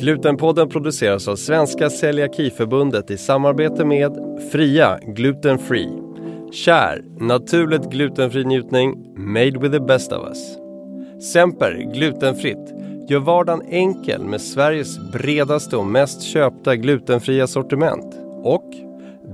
Glutenpodden 0.00 0.68
produceras 0.68 1.28
av 1.28 1.36
Svenska 1.36 1.90
Celiakiförbundet 1.90 3.10
i 3.10 3.18
samarbete 3.18 3.84
med 3.84 4.38
Fria 4.52 4.98
Gluten 5.02 5.58
Free. 5.58 5.88
Kär, 6.52 7.04
naturligt 7.18 7.90
glutenfri 7.90 8.44
njutning, 8.44 9.14
made 9.16 9.58
with 9.58 9.72
the 9.72 9.80
best 9.80 10.12
of 10.12 10.28
us. 10.28 10.56
Semper 11.32 11.92
glutenfritt, 11.94 12.74
gör 13.08 13.18
vardagen 13.18 13.62
enkel 13.68 14.24
med 14.24 14.40
Sveriges 14.40 15.12
bredaste 15.12 15.76
och 15.76 15.86
mest 15.86 16.22
köpta 16.22 16.76
glutenfria 16.76 17.46
sortiment. 17.46 18.16
Och 18.42 18.70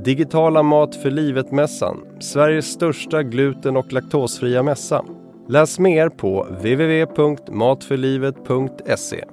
Digitala 0.05 0.63
Mat 0.63 0.97
för 0.97 1.11
livet-mässan, 1.11 1.97
Sveriges 2.21 2.67
största 2.67 3.23
gluten 3.23 3.77
och 3.77 3.93
laktosfria 3.93 4.63
mässa. 4.63 5.05
Läs 5.49 5.79
mer 5.79 6.09
på 6.09 6.45
www.matförlivet.se. 6.45 9.25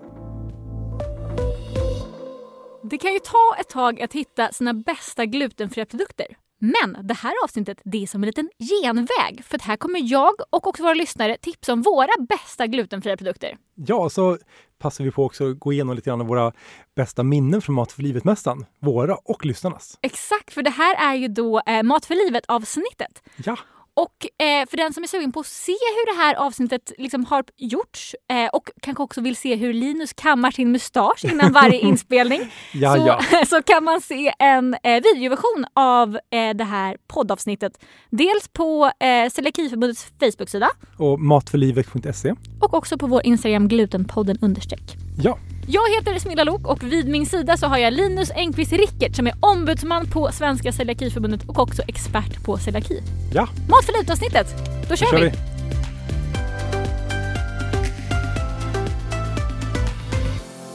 Det 2.94 2.98
kan 2.98 3.14
ju 3.14 3.20
ta 3.20 3.56
ett 3.60 3.70
tag 3.70 4.02
att 4.02 4.14
hitta 4.14 4.52
sina 4.52 4.74
bästa 4.74 5.26
glutenfria 5.26 5.86
produkter. 5.86 6.28
Men 6.60 7.08
det 7.08 7.14
här 7.14 7.34
avsnittet 7.44 7.82
det 7.84 8.04
är 8.04 8.08
som 8.08 8.24
en 8.24 8.28
liten 8.28 8.50
genväg 8.60 9.44
för 9.46 9.60
här 9.60 9.76
kommer 9.76 10.12
jag 10.12 10.34
och 10.50 10.68
också 10.68 10.84
våra 10.84 10.94
lyssnare 10.94 11.38
tipsa 11.42 11.74
om 11.74 11.82
våra 11.82 12.26
bästa 12.30 12.68
glutenfria 12.68 13.18
produkter. 13.18 13.58
Ja, 13.76 14.10
så 14.10 14.38
passar 14.80 15.04
vi 15.04 15.12
på 15.12 15.26
också 15.26 15.52
att 15.52 15.60
gå 15.60 15.74
igenom 15.74 15.96
lite 15.96 16.10
grann 16.10 16.22
av 16.22 16.28
våra 16.28 16.52
bästa 16.96 17.24
minnen 17.24 17.62
från 17.62 17.76
Mat 17.76 17.92
för 17.92 18.02
livet-mässan. 18.02 18.66
Våra 18.80 19.16
och 19.16 19.46
lyssnarnas. 19.46 19.98
Exakt, 20.02 20.54
för 20.54 20.62
det 20.62 20.70
här 20.70 21.12
är 21.12 21.16
ju 21.16 21.28
då 21.28 21.62
eh, 21.66 21.84
Mat 21.84 22.06
för 22.06 22.16
livet-avsnittet. 22.16 23.24
Ja, 23.46 23.58
Och 23.96 24.46
eh, 24.46 24.66
för 24.70 24.78
den 24.78 24.94
som 24.94 25.04
är 25.04 25.08
sugen 25.08 25.32
på 25.32 25.40
att 25.40 25.46
se 25.46 25.72
hur 25.72 26.16
det 26.16 26.24
här 26.24 26.36
avsnittet 26.36 26.92
liksom 26.98 27.26
har 27.26 27.44
gjorts 27.58 28.16
eh, 28.32 28.48
och 28.54 28.70
kanske 28.82 29.04
också 29.04 29.22
vill 29.22 29.36
se 29.36 29.56
hur 29.56 29.74
Linus 29.74 30.14
kammar 30.14 30.52
sin 30.52 30.72
mustasch 30.72 31.26
innan 31.26 31.52
varje 31.52 31.80
inspelning 31.90 32.42
ja, 32.74 32.96
så, 32.96 33.08
ja. 33.08 33.46
så 33.48 33.62
kan 33.62 33.84
man 33.84 34.02
se 34.02 34.34
en 34.40 34.74
eh, 34.84 35.04
videoversion 35.04 35.66
av 35.74 36.16
eh, 36.16 36.56
det 36.56 36.64
här 36.64 36.98
poddavsnittet. 37.08 37.80
Dels 38.10 38.48
på 38.48 38.92
eh, 39.00 39.30
Celiakiförbundets 39.30 40.06
Facebook-sida 40.20 40.70
Och 40.98 41.20
matförlivet.se. 41.20 42.34
och 42.62 42.74
också 42.74 42.98
på 42.98 43.08
vår 43.08 43.26
Instagram 43.26 43.68
glutenpodden 43.68 44.38
understreck. 44.42 44.96
Ja, 45.24 45.38
Jag 45.68 45.90
heter 45.96 46.20
Smilla 46.20 46.44
Lok 46.44 46.68
och 46.68 46.84
vid 46.84 47.08
min 47.08 47.26
sida 47.26 47.58
så 47.58 47.68
har 47.68 47.78
jag 47.78 47.94
Linus 47.94 48.32
Engqvist 48.32 48.72
Rickert 48.72 49.16
som 49.16 49.28
är 49.28 49.34
ombudsman 49.40 50.08
på 50.08 50.32
Svenska 50.32 50.72
Celiakiförbundet 50.72 51.50
och 51.50 51.60
också 51.60 51.82
expert 51.88 52.44
på 52.46 52.58
celiaki. 52.58 53.02
ja, 53.34 53.48
Mat 53.70 53.86
för 53.86 53.94
livet-avsnittet, 53.94 54.48
då 54.90 54.96
kör, 54.96 55.06
då 55.06 55.18
kör 55.18 55.24
vi! 55.24 55.30
vi. 55.30 55.38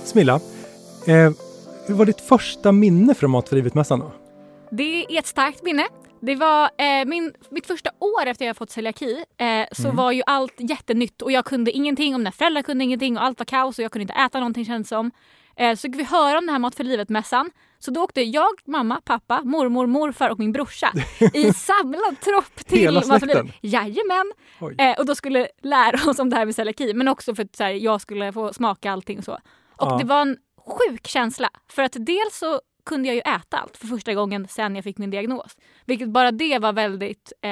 Smilla, 0.05 0.35
eh, 1.07 1.31
hur 1.87 1.95
var 1.95 2.05
ditt 2.05 2.21
första 2.21 2.73
minne 2.73 3.15
från 3.15 3.31
Mat 3.31 3.49
för 3.49 3.57
livet-mässan? 3.57 4.03
Det 4.71 5.05
är 5.05 5.19
ett 5.19 5.27
starkt 5.27 5.63
minne. 5.63 5.87
Det 6.21 6.35
var 6.35 6.65
eh, 6.79 7.05
min, 7.07 7.33
mitt 7.51 7.67
första 7.67 7.91
år 8.01 8.27
efter 8.27 8.45
jag 8.47 8.57
fått 8.57 8.71
celiaki 8.71 9.25
eh, 9.39 9.67
så 9.73 9.85
Mm. 9.85 9.97
var 9.97 10.13
ju 10.13 10.23
allt 10.27 10.55
jättenytt 10.59 11.23
och 11.23 11.33
jag 11.33 11.45
kunde 11.45 11.71
ingenting 11.71 12.15
om 12.15 12.21
mina 12.21 12.33
föräldrar 12.33 12.63
kunde 12.63 12.85
ingenting 12.85 13.17
och 13.17 13.25
allt 13.25 13.39
var 13.39 13.45
kaos 13.45 13.79
och 13.79 13.85
jag 13.85 13.93
kunde 13.93 14.03
inte 14.03 14.15
äta 14.15 14.39
någonting 14.39 14.65
kändes 14.65 14.89
som. 14.89 15.11
Eh, 15.57 15.75
så 15.77 15.81
fick 15.81 15.97
vi 15.97 16.05
höra 16.05 16.39
om 16.39 16.47
det 16.47 16.53
här 16.53 16.59
Mat 16.59 16.75
för 16.75 16.85
livet-mässan. 16.85 17.51
Så 17.79 17.91
då 17.91 18.03
åkte 18.03 18.23
jag, 18.23 18.49
mamma, 18.67 19.01
pappa, 19.05 19.41
mormor, 19.45 19.87
morfar 19.87 20.31
och 20.31 20.39
min 20.39 20.53
brorsa 20.53 20.93
i 21.35 21.53
samlad 21.53 22.21
tropp 22.21 22.57
till 22.67 22.79
Hela 22.79 23.07
Mat 23.07 23.21
för 23.21 23.27
livet. 23.27 23.47
Jajamän! 23.61 24.33
Eh, 24.79 24.99
och 24.99 25.07
då 25.07 25.15
skulle 25.15 25.49
lära 25.63 26.11
oss 26.11 26.19
om 26.19 26.31
det 26.31 26.37
här 26.37 26.45
med 26.45 26.55
celiaki 26.55 26.95
men 26.95 27.09
också 27.09 27.35
för 27.35 27.43
att 27.45 27.57
så 27.57 27.65
här, 27.65 27.71
jag 27.71 28.01
skulle 28.01 28.33
få 28.33 28.53
smaka 28.53 28.93
allting 28.93 29.19
och 29.19 29.25
så. 29.25 29.33
Och 29.33 29.41
Ja. 29.79 29.97
det 29.99 30.05
var 30.05 30.21
en 30.21 30.37
sjuk 30.67 31.07
känsla 31.07 31.51
för 31.71 31.83
att 31.83 31.97
dels 31.99 32.39
så 32.39 32.61
kunde 32.89 33.09
jag 33.09 33.15
ju 33.15 33.21
äta 33.21 33.57
allt 33.59 33.77
för 33.77 33.87
första 33.87 34.15
gången 34.15 34.49
sen 34.49 34.75
jag 34.75 34.85
fick 34.85 34.99
min 34.99 35.11
diagnos. 35.11 35.57
Vilket 35.85 36.09
bara 36.09 36.31
det 36.33 36.59
var 36.59 36.73
väldigt 36.73 37.33
eh, 37.43 37.51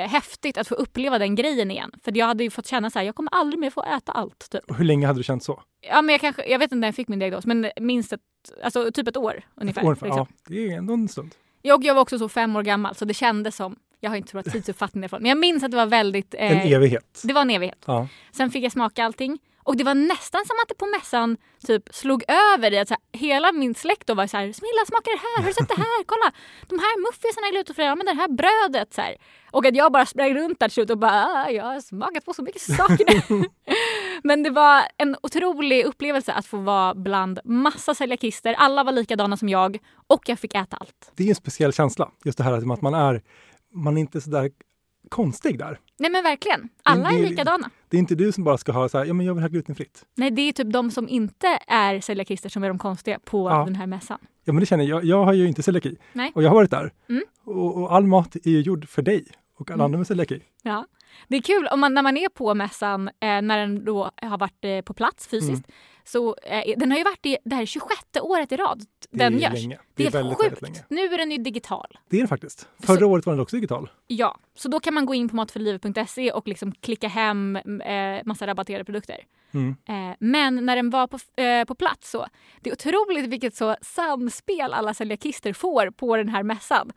eh, 0.00 0.08
häftigt 0.10 0.58
att 0.58 0.68
få 0.68 0.74
uppleva 0.74 1.18
den 1.18 1.34
grejen 1.34 1.70
igen. 1.70 1.92
För 2.04 2.16
jag 2.18 2.26
hade 2.26 2.44
ju 2.44 2.50
fått 2.50 2.66
känna 2.66 2.90
så 2.90 2.98
här, 2.98 3.06
jag 3.06 3.14
kommer 3.14 3.34
aldrig 3.34 3.60
mer 3.60 3.70
få 3.70 3.82
äta 3.82 4.12
allt. 4.12 4.50
Typ. 4.50 4.78
Hur 4.78 4.84
länge 4.84 5.06
hade 5.06 5.18
du 5.18 5.22
känt 5.24 5.42
så? 5.44 5.62
Ja, 5.80 6.02
men 6.02 6.12
jag, 6.12 6.20
kanske, 6.20 6.50
jag 6.50 6.58
vet 6.58 6.64
inte 6.72 6.76
när 6.76 6.88
jag 6.88 6.94
fick 6.94 7.08
min 7.08 7.18
diagnos 7.18 7.46
men 7.46 7.70
minst 7.80 8.12
ett, 8.12 8.20
alltså 8.64 8.90
typ 8.92 9.08
ett 9.08 9.16
år 9.16 9.42
ungefär. 9.54 9.84
Ungefär, 9.84 10.06
liksom. 10.06 10.26
ja, 10.30 10.36
det 10.48 10.68
är 10.72 10.76
ändå 10.78 10.94
en 10.94 11.08
stund. 11.08 11.34
jag, 11.62 11.84
jag 11.84 11.94
var 11.94 12.02
också 12.02 12.18
så 12.18 12.28
fem 12.28 12.56
år 12.56 12.62
gammal 12.62 12.94
så 12.94 13.04
det 13.04 13.14
kändes 13.14 13.56
som, 13.56 13.76
jag 14.00 14.10
har 14.10 14.16
inte 14.16 14.30
så 14.30 14.36
bra 14.42 14.52
tidsuppfattning 14.52 15.00
därifrån, 15.00 15.22
men 15.22 15.28
jag 15.28 15.38
minns 15.38 15.62
att 15.64 15.70
det 15.70 15.76
var 15.76 15.86
väldigt... 15.86 16.34
eh, 16.34 16.50
En 16.66 16.72
evighet. 16.72 17.20
det 17.24 17.32
var 17.32 17.40
en 17.42 17.50
evighet. 17.50 17.84
Ja. 17.86 18.08
Sen 18.32 18.50
fick 18.50 18.64
jag 18.64 18.72
smaka 18.72 19.04
allting. 19.04 19.38
Och 19.66 19.76
det 19.76 19.84
var 19.84 19.94
nästan 19.94 20.46
som 20.46 20.56
att 20.62 20.68
det 20.68 20.74
på 20.74 20.86
mässan 20.86 21.36
typ 21.66 21.82
slog 21.94 22.24
över 22.54 22.72
i 22.72 22.78
att 22.78 22.88
så 22.88 22.94
här, 22.94 23.20
hela 23.20 23.52
min 23.52 23.74
släkt 23.74 24.06
då 24.06 24.14
var 24.14 24.26
så 24.26 24.36
här 24.36 24.52
Smilla 24.52 24.82
smaka 24.86 25.10
det 25.10 25.20
här, 25.26 25.36
har 25.42 25.46
du 25.48 25.52
sett 25.54 25.68
det 25.68 25.76
här? 25.82 26.04
Kolla! 26.06 26.32
De 26.68 26.78
här 26.78 26.94
muffinsarna 27.06 27.46
är 27.46 27.50
glutenfria, 27.52 27.94
men 27.96 28.06
det 28.06 28.12
här 28.14 28.28
brödet 28.28 28.94
så 28.94 29.00
här. 29.00 29.16
Och 29.50 29.66
att 29.66 29.76
jag 29.76 29.92
bara 29.92 30.06
sprang 30.06 30.34
runt 30.34 30.60
där 30.60 30.68
till 30.68 30.74
slut 30.74 30.90
och 30.90 30.98
bara 30.98 31.24
"Ah, 31.26 31.50
jag 31.50 31.64
har 31.64 31.80
smakat 31.80 32.24
på 32.24 32.32
så 32.34 32.42
mycket 32.42 32.62
saker 32.62 33.32
nu." 33.34 33.44
Men 34.22 34.42
det 34.42 34.50
var 34.50 34.82
en 34.98 35.16
otrolig 35.22 35.84
upplevelse 35.84 36.32
att 36.32 36.46
få 36.46 36.56
vara 36.56 36.94
bland 36.94 37.40
massa 37.44 37.94
celiakister. 37.94 38.54
Alla 38.54 38.84
var 38.84 38.92
likadana 38.92 39.36
som 39.36 39.48
jag 39.48 39.78
och 40.06 40.28
jag 40.28 40.38
fick 40.38 40.54
äta 40.54 40.76
allt. 40.76 41.12
Det 41.16 41.24
är 41.24 41.28
en 41.28 41.34
speciell 41.34 41.72
känsla, 41.72 42.10
just 42.24 42.38
det 42.38 42.44
här 42.44 42.52
att 42.72 42.82
man 42.82 42.94
är, 42.94 43.22
man 43.74 43.96
är 43.96 44.00
inte 44.00 44.20
så 44.20 44.30
där 44.30 44.50
konstig 45.08 45.58
där. 45.58 45.78
Nej 45.98 46.10
men 46.10 46.22
verkligen, 46.22 46.68
alla 46.82 47.10
är 47.10 47.22
det- 47.22 47.28
likadana. 47.28 47.70
Det 47.88 47.96
är 47.96 47.98
inte 47.98 48.14
du 48.14 48.32
som 48.32 48.44
bara 48.44 48.58
ska 48.58 48.72
ha 48.72 48.88
så 48.88 48.98
här, 48.98 49.04
ja 49.04 49.14
men 49.14 49.26
jag 49.26 49.34
vill 49.34 49.42
ha 49.42 49.48
glutenfritt. 49.48 50.04
Nej 50.14 50.30
det 50.30 50.42
är 50.42 50.52
typ 50.52 50.72
de 50.72 50.90
som 50.90 51.08
inte 51.08 51.58
är 51.66 52.00
celiakister 52.00 52.48
som 52.48 52.64
är 52.64 52.68
de 52.68 52.78
konstiga 52.78 53.18
på 53.24 53.50
Ja. 53.50 53.64
den 53.64 53.74
här 53.74 53.86
mässan. 53.86 54.18
Ja 54.44 54.52
men 54.52 54.60
det 54.60 54.66
känner 54.66 54.84
jag, 54.84 55.04
jag 55.04 55.24
har 55.24 55.32
ju 55.32 55.48
inte 55.48 55.62
celiaki. 55.62 55.96
Nej. 56.12 56.32
Och 56.34 56.42
jag 56.42 56.48
har 56.48 56.54
varit 56.54 56.70
där. 56.70 56.92
Mm. 57.08 57.22
Och, 57.44 57.76
och 57.82 57.94
all 57.94 58.06
mat 58.06 58.36
är 58.36 58.50
ju 58.50 58.60
gjord 58.60 58.88
för 58.88 59.02
dig 59.02 59.26
och 59.56 59.70
alla 59.70 59.74
Mm. 59.74 59.84
andra 59.84 59.98
med 59.98 60.06
celiaki. 60.06 60.42
Ja. 60.62 60.86
Det 61.28 61.36
är 61.36 61.40
kul 61.42 61.66
om 61.72 61.80
man, 61.80 61.94
när 61.94 62.02
man 62.02 62.16
är 62.16 62.28
på 62.28 62.54
mässan, 62.54 63.08
eh, 63.08 63.12
när 63.42 63.58
den 63.58 63.84
då 63.84 64.10
har 64.22 64.38
varit 64.38 64.64
eh, 64.64 64.80
på 64.80 64.94
plats 64.94 65.26
fysiskt. 65.28 65.50
Mm. 65.68 65.76
Så, 66.08 66.36
eh, 66.42 66.74
den 66.76 66.90
har 66.90 66.98
ju 66.98 67.04
varit 67.04 67.26
i 67.26 67.38
det 67.44 67.54
här 67.54 67.66
26 67.66 68.00
året 68.22 68.52
i 68.52 68.56
rad 68.56 68.78
Det 69.10 69.18
den 69.18 69.34
är 69.34 69.38
görs. 69.38 69.52
länge. 69.52 69.78
Det 69.94 70.02
är, 70.02 70.04
helt 70.04 70.14
helt 70.14 70.14
väldigt, 70.14 70.38
sjukt. 70.38 70.46
väldigt 70.46 70.62
länge. 70.62 70.84
Nu 70.88 71.14
är 71.14 71.18
den 71.18 71.30
ju 71.30 71.36
digital. 71.38 71.98
Det 72.08 72.16
är 72.16 72.20
det 72.22 72.28
faktiskt. 72.28 72.68
Förra 72.82 72.98
Så- 72.98 73.04
året 73.06 73.26
var 73.26 73.32
den 73.32 73.40
också 73.40 73.56
digital. 73.56 73.90
Ja, 74.06 74.36
så 74.54 74.68
då 74.68 74.80
kan 74.80 74.94
man 74.94 75.06
gå 75.06 75.14
in 75.14 75.28
på 75.28 75.36
matförlivet.se 75.36 76.32
och 76.32 76.48
liksom 76.48 76.72
klicka 76.72 77.08
hem 77.08 77.56
eh, 77.56 78.20
massa 78.24 78.46
rabatterade 78.46 78.84
produkter. 78.84 79.18
Mm. 79.54 79.76
Eh, 79.88 80.16
men 80.20 80.66
när 80.66 80.76
den 80.76 80.90
var 80.90 81.06
på, 81.06 81.42
eh, 81.42 81.64
på 81.64 81.74
plats 81.74 82.10
så, 82.10 82.26
det 82.60 82.70
är 82.70 82.74
otroligt 82.74 83.26
vilket 83.26 83.54
så 83.56 83.76
samspel 83.82 84.72
alla 84.72 84.94
celiakister 84.94 85.52
får 85.52 85.90
på 85.90 86.16
den 86.16 86.28
här 86.28 86.42
mässan. 86.42 86.92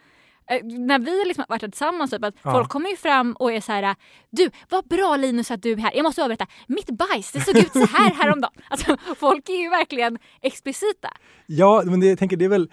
Eh, 0.50 0.66
när 0.66 1.00
vi 1.00 1.24
liksom 1.28 1.46
har 1.48 1.56
varit 1.56 1.62
tillsammans, 1.72 2.12
typ, 2.12 2.24
att 2.24 2.36
Ja. 2.44 2.52
folk 2.52 2.70
kommer 2.70 2.90
ju 2.90 2.96
fram 2.96 3.34
och 3.34 3.52
är 3.52 3.62
så 3.62 3.72
här 3.72 3.96
Du, 4.30 4.50
vad 4.70 4.88
bra 4.88 5.16
Linus 5.16 5.52
att 5.52 5.62
du 5.64 5.72
är 5.72 5.78
här. 5.78 5.92
Jag 5.96 6.04
måste 6.04 6.22
berätta, 6.28 6.48
mitt 6.68 6.90
bajs 6.90 7.32
det 7.32 7.42
såg 7.42 7.58
ut 7.58 7.72
så 7.74 7.86
här 7.86 8.14
häromdagen. 8.14 8.54
Alltså, 8.70 8.98
folk 9.18 9.50
är 9.50 9.54
ju 9.64 9.70
verkligen 9.70 10.18
explicita. 10.42 11.10
Ja, 11.46 11.82
men 11.86 12.00
det, 12.00 12.08
jag 12.08 12.20
tänker 12.20 12.38
det 12.38 12.46
är 12.46 12.50
väl 12.50 12.72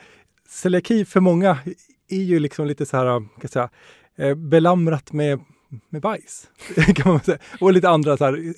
celiaki 0.48 1.04
för 1.04 1.20
många 1.20 1.58
är 2.08 2.22
ju 2.22 2.38
liksom 2.38 2.66
lite 2.66 2.86
så 2.86 2.96
här, 2.96 3.04
kan 3.18 3.28
jag 3.40 3.50
säga, 3.50 3.70
eh, 4.18 4.34
belamrat 4.34 5.12
med, 5.12 5.40
med 5.90 6.02
bajs. 6.02 6.48
kan 6.96 7.12
man 7.12 7.20
säga. 7.20 7.38
Och 7.60 7.72
lite 7.72 7.88
andra 7.88 8.16
så 8.16 8.24
här, 8.24 8.54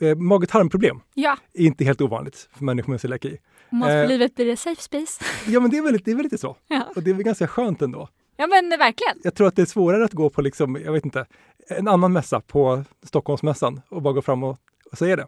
eh, 0.00 0.14
mag-tarmproblem 0.16 1.00
Ja, 1.14 1.36
är 1.54 1.64
inte 1.66 1.84
helt 1.84 2.00
ovanligt 2.00 2.48
för 2.56 2.64
människor 2.64 2.90
med 2.90 3.00
celiaki. 3.00 3.36
mat 3.70 3.88
för 3.88 4.02
Eh. 4.02 4.08
livet 4.08 4.34
blir 4.34 4.46
det 4.46 4.56
safe 4.56 4.82
space. 4.82 5.24
Ja, 5.46 5.60
men 5.60 5.70
det 5.70 5.78
är 5.78 5.82
väl, 5.82 5.98
det 6.04 6.10
är 6.10 6.14
väl 6.14 6.22
lite 6.24 6.38
så. 6.38 6.56
Ja. 6.68 6.82
Och 6.96 7.02
det 7.02 7.10
är 7.10 7.14
väl 7.14 7.22
ganska 7.22 7.48
skönt 7.48 7.82
ändå. 7.82 8.08
Ja 8.36 8.46
men 8.46 8.68
verkligen. 8.70 9.16
Jag 9.22 9.34
tror 9.34 9.46
att 9.46 9.56
det 9.56 9.62
är 9.62 9.66
svårare 9.66 10.04
att 10.04 10.12
gå 10.12 10.30
på, 10.30 10.42
liksom, 10.42 10.78
jag 10.84 10.92
vet 10.92 11.04
inte, 11.04 11.26
en 11.68 11.88
annan 11.88 12.12
mässa 12.12 12.40
på 12.40 12.84
Stockholmsmässan 13.02 13.80
och 13.88 14.02
bara 14.02 14.14
gå 14.14 14.22
fram 14.22 14.44
och, 14.44 14.58
och 14.92 14.98
säga 14.98 15.16
det. 15.16 15.26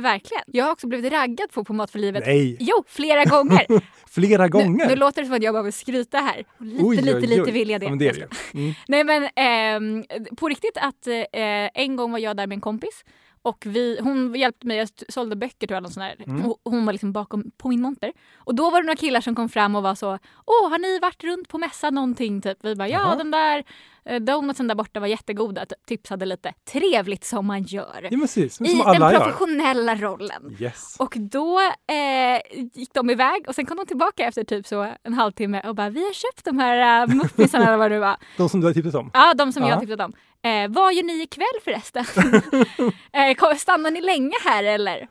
Verkligen. 0.00 0.42
Jag 0.46 0.64
har 0.64 0.72
också 0.72 0.86
blivit 0.86 1.12
raggad 1.12 1.52
på 1.52 1.64
på 1.64 1.72
Mat 1.72 1.90
för 1.90 1.98
livet. 1.98 2.22
Nej, 2.26 2.56
Jo, 2.60 2.84
flera 2.86 3.24
gånger. 3.24 3.66
flera 4.10 4.42
Nu, 4.42 4.48
gånger! 4.48 4.88
nu 4.88 4.96
låter 4.96 5.22
det 5.22 5.26
som 5.26 5.36
att 5.36 5.42
jag 5.42 5.54
bara 5.54 5.62
vill 5.62 5.72
skryta 5.72 6.18
här. 6.18 6.44
Och 6.58 6.64
lite, 6.64 6.84
Oj, 6.84 6.96
lite, 6.96 7.14
oj, 7.16 7.26
lite 7.26 7.42
oj. 7.42 7.50
vill 7.50 7.70
jag 7.70 7.80
det. 7.80 7.84
Ja, 7.84 7.90
men 7.90 7.98
det 7.98 8.12
det. 8.12 8.28
Mm. 8.58 8.72
Nej 8.88 9.04
men 9.04 9.28
ehm, 9.36 10.04
på 10.36 10.48
riktigt 10.48 10.76
att 10.76 11.06
eh, 11.06 11.82
en 11.82 11.96
gång 11.96 12.12
var 12.12 12.18
jag 12.18 12.36
där 12.36 12.46
med 12.46 12.56
en 12.56 12.60
kompis 12.60 13.04
och 13.46 13.64
vi, 13.66 13.98
hon 14.02 14.34
hjälpte 14.34 14.66
mig, 14.66 14.76
jag 14.76 14.88
sålde 15.08 15.36
böcker 15.36 15.66
tror 15.66 15.76
jag, 15.76 15.82
något 15.82 15.92
sånt 15.92 16.06
där. 16.18 16.24
Mm. 16.32 16.52
Hon 16.64 16.86
var 16.86 16.92
liksom 16.92 17.12
bakom 17.12 17.50
på 17.56 17.68
min 17.68 17.80
monter. 17.80 18.12
Och 18.36 18.54
då 18.54 18.70
var 18.70 18.80
det 18.80 18.86
några 18.86 18.96
killar 18.96 19.20
som 19.20 19.34
kom 19.34 19.48
fram 19.48 19.74
och 19.76 19.82
var 19.82 19.94
så 19.94 20.18
Åh, 20.46 20.70
har 20.70 20.78
ni 20.78 20.98
varit 20.98 21.24
runt 21.24 21.48
på 21.48 21.58
mässan 21.58 21.94
någonting? 21.94 22.40
Typ. 22.42 22.58
Vi 22.62 22.74
bara, 22.74 22.88
ja 22.88 23.00
Jaha. 23.00 23.16
den 23.16 23.30
där 23.30 23.64
eh, 24.04 24.20
donutsen 24.20 24.68
där 24.68 24.74
borta 24.74 25.00
var 25.00 25.06
jättegoda. 25.06 25.66
Typ, 25.66 25.86
tipsade 25.86 26.26
lite. 26.26 26.52
Trevligt 26.72 27.24
som 27.24 27.46
man 27.46 27.62
gör. 27.62 28.08
Ja, 28.10 28.18
precis. 28.18 28.60
I 28.60 28.64
den 28.64 28.80
alla 28.80 29.12
gör. 29.12 29.18
professionella 29.20 29.94
rollen. 29.94 30.56
Yes. 30.60 30.96
Och 30.98 31.14
då 31.16 31.60
eh, 31.60 32.58
gick 32.74 32.94
de 32.94 33.10
iväg 33.10 33.44
och 33.48 33.54
sen 33.54 33.66
kom 33.66 33.76
de 33.76 33.86
tillbaka 33.86 34.24
efter 34.24 34.44
typ 34.44 34.66
så 34.66 34.94
en 35.02 35.14
halvtimme 35.14 35.60
och 35.68 35.74
bara 35.74 35.88
vi 35.90 36.04
har 36.04 36.12
köpt 36.12 36.44
de 36.44 36.58
här 36.58 37.06
uh, 37.08 37.14
muffinsarna 37.14 37.66
eller 37.66 37.76
vad 37.76 37.90
det 37.90 37.98
var. 37.98 38.16
De 38.36 38.48
som 38.48 38.60
du 38.60 38.66
har 38.66 38.74
tipsat 38.74 38.94
om. 38.94 39.10
Ja, 39.14 39.34
de 39.34 39.52
som 39.52 39.62
Ja. 39.62 39.68
jag 39.68 39.80
tipsat 39.80 40.00
om. 40.00 40.12
Eh, 40.42 40.68
vad 40.68 40.94
gör 40.94 41.02
ni 41.02 41.22
ikväll 41.22 41.46
förresten? 41.64 42.04
kom- 43.34 43.56
stannar 43.56 43.90
ni 43.90 44.00
länge 44.00 44.34
här 44.44 44.64
eller? 44.64 45.08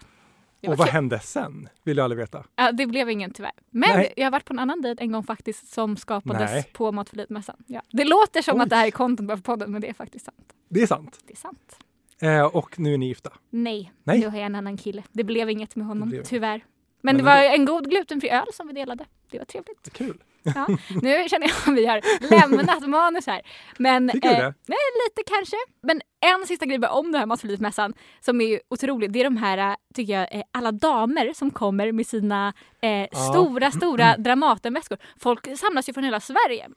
Och 0.68 0.78
vad 0.78 0.88
kul. 0.88 0.94
hände 0.94 1.20
sen? 1.20 1.70
Vill 1.84 1.98
jag 1.98 2.04
aldrig 2.04 2.20
veta. 2.20 2.44
Ja, 2.56 2.72
det 2.72 2.88
blev 2.88 3.10
ingen 3.10 3.32
tyvärr. 3.34 3.52
Men 3.70 3.90
Nej. 3.98 4.14
jag 4.16 4.26
har 4.26 4.32
varit 4.32 4.46
på 4.46 4.54
en 4.54 4.60
annan 4.60 4.82
dejt 4.82 5.04
en 5.04 5.12
gång 5.12 5.24
faktiskt 5.24 5.74
som 5.74 5.98
skapades 5.98 6.52
Nej. 6.52 6.70
på 6.74 6.92
Mat 6.92 7.10
för 7.10 7.18
livet-mässan. 7.18 7.56
Ja. 7.68 7.82
Det 7.92 8.04
låter 8.04 8.42
som 8.42 8.58
Oj. 8.58 8.64
att 8.64 8.70
det 8.70 8.76
här 8.76 8.88
är 8.88 8.92
content 8.92 9.30
för 9.32 9.38
podden 9.38 9.72
men 9.72 9.82
det 9.82 9.90
är 9.90 9.94
faktiskt 9.94 10.26
sant. 10.26 10.54
Det 10.70 10.82
är 10.82 10.88
sant. 10.88 11.20
Det 11.28 11.34
är 11.34 11.38
sant. 11.38 11.78
Eh, 12.22 12.42
och 12.46 12.80
nu 12.80 12.94
är 12.94 12.98
ni 12.98 13.08
gifta. 13.08 13.34
Nej, 13.50 13.92
Nej. 14.04 14.20
nu 14.20 14.28
har 14.28 14.38
jag 14.38 14.46
en 14.46 14.56
annan 14.56 14.78
kille. 14.78 15.04
Det 15.12 15.24
blev 15.24 15.50
inget 15.50 15.76
med 15.76 15.88
honom 15.88 16.10
blev- 16.10 16.24
tyvärr. 16.24 16.58
Men 17.02 17.16
Men, 17.16 17.18
det 17.18 17.24
var 17.32 17.38
en 17.44 17.66
god 17.66 17.90
glutenfri 17.90 18.30
öl 18.30 18.46
som 18.54 18.68
vi 18.68 18.74
delade. 18.74 19.06
Det 19.32 19.38
var 19.38 19.46
trevligt. 19.46 19.94
Kul. 19.94 20.24
Ja. 20.56 20.68
Nu 21.02 21.30
känner 21.30 21.48
jag 21.48 21.56
att 21.68 21.78
vi 21.78 21.86
har 21.86 22.02
lämnat 22.30 22.90
manus 22.90 23.28
här. 23.28 23.42
Men, 23.78 24.10
Tycker 24.10 24.30
du 24.30 24.36
det? 24.36 24.54
Nej, 24.66 24.78
lite 25.08 25.24
kanske. 25.34 25.56
Men 25.84 26.02
en 26.42 26.48
sista 26.48 26.66
grej 26.66 26.80
bara 26.80 26.92
om 26.92 27.12
den 27.12 27.30
här 27.30 27.48
livet-mässan 27.48 27.94
som 28.22 28.42
är 28.42 28.60
otrolig. 28.70 29.12
Det 29.12 29.20
är 29.20 29.24
de 29.24 29.38
här, 29.38 29.58
eh, 29.58 29.76
tycker 29.94 30.14
jag, 30.14 30.36
eh, 30.36 30.42
alla 30.52 30.72
damer 30.72 31.34
som 31.34 31.52
kommer 31.52 31.92
med 31.92 32.08
sina 32.08 32.54
eh, 32.82 33.20
stora, 33.32 33.72
stora 33.72 34.18
Dramatenväskor. 34.18 34.98
Folk 35.20 35.58
samlas 35.58 35.90
ju 35.90 35.94
från 35.94 36.04
hela 36.04 36.20
Sverige. 36.20 36.68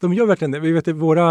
De 0.00 0.14
gör 0.14 0.26
verkligen 0.26 0.50
det. 0.50 0.60
Vi 0.60 0.72
vet 0.72 0.88
att 0.88 0.94
våra 0.96 1.24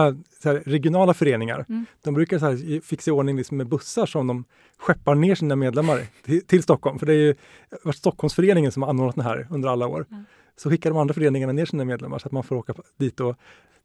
här, 0.44 0.64
regionala 0.66 1.14
föreningar, 1.14 1.66
Mm. 1.70 1.86
de 2.04 2.14
brukar 2.14 2.40
så 2.40 2.46
här, 2.46 2.82
fixa 2.82 3.12
i 3.12 3.14
ordning 3.14 3.38
liksom 3.38 3.58
med 3.58 3.68
bussar 3.68 4.06
som 4.06 4.28
de 4.28 4.46
skeppar 4.78 5.16
ner 5.16 5.36
sina 5.36 5.56
medlemmar 5.56 6.00
till, 6.26 6.46
till 6.46 6.64
Stockholm. 6.64 7.00
För 7.00 7.06
det 7.06 7.14
är 7.14 7.18
ju 7.18 7.36
varit 7.84 7.96
Stockholmsföreningen 7.98 8.72
som 8.72 8.84
har 8.84 8.90
anordnat 8.90 9.16
den 9.16 9.26
här 9.26 9.48
under 9.50 9.70
alla 9.70 9.88
år. 9.88 10.06
Mm. 10.12 10.26
Så 10.56 10.70
skickar 10.70 10.90
de 10.90 11.00
andra 11.00 11.14
föreningarna 11.14 11.54
ner 11.54 11.66
sina 11.66 11.86
medlemmar 11.86 12.20
så 12.20 12.28
att 12.28 12.32
man 12.32 12.44
får 12.44 12.56
åka 12.56 12.74
dit 13.00 13.20
och 13.20 13.36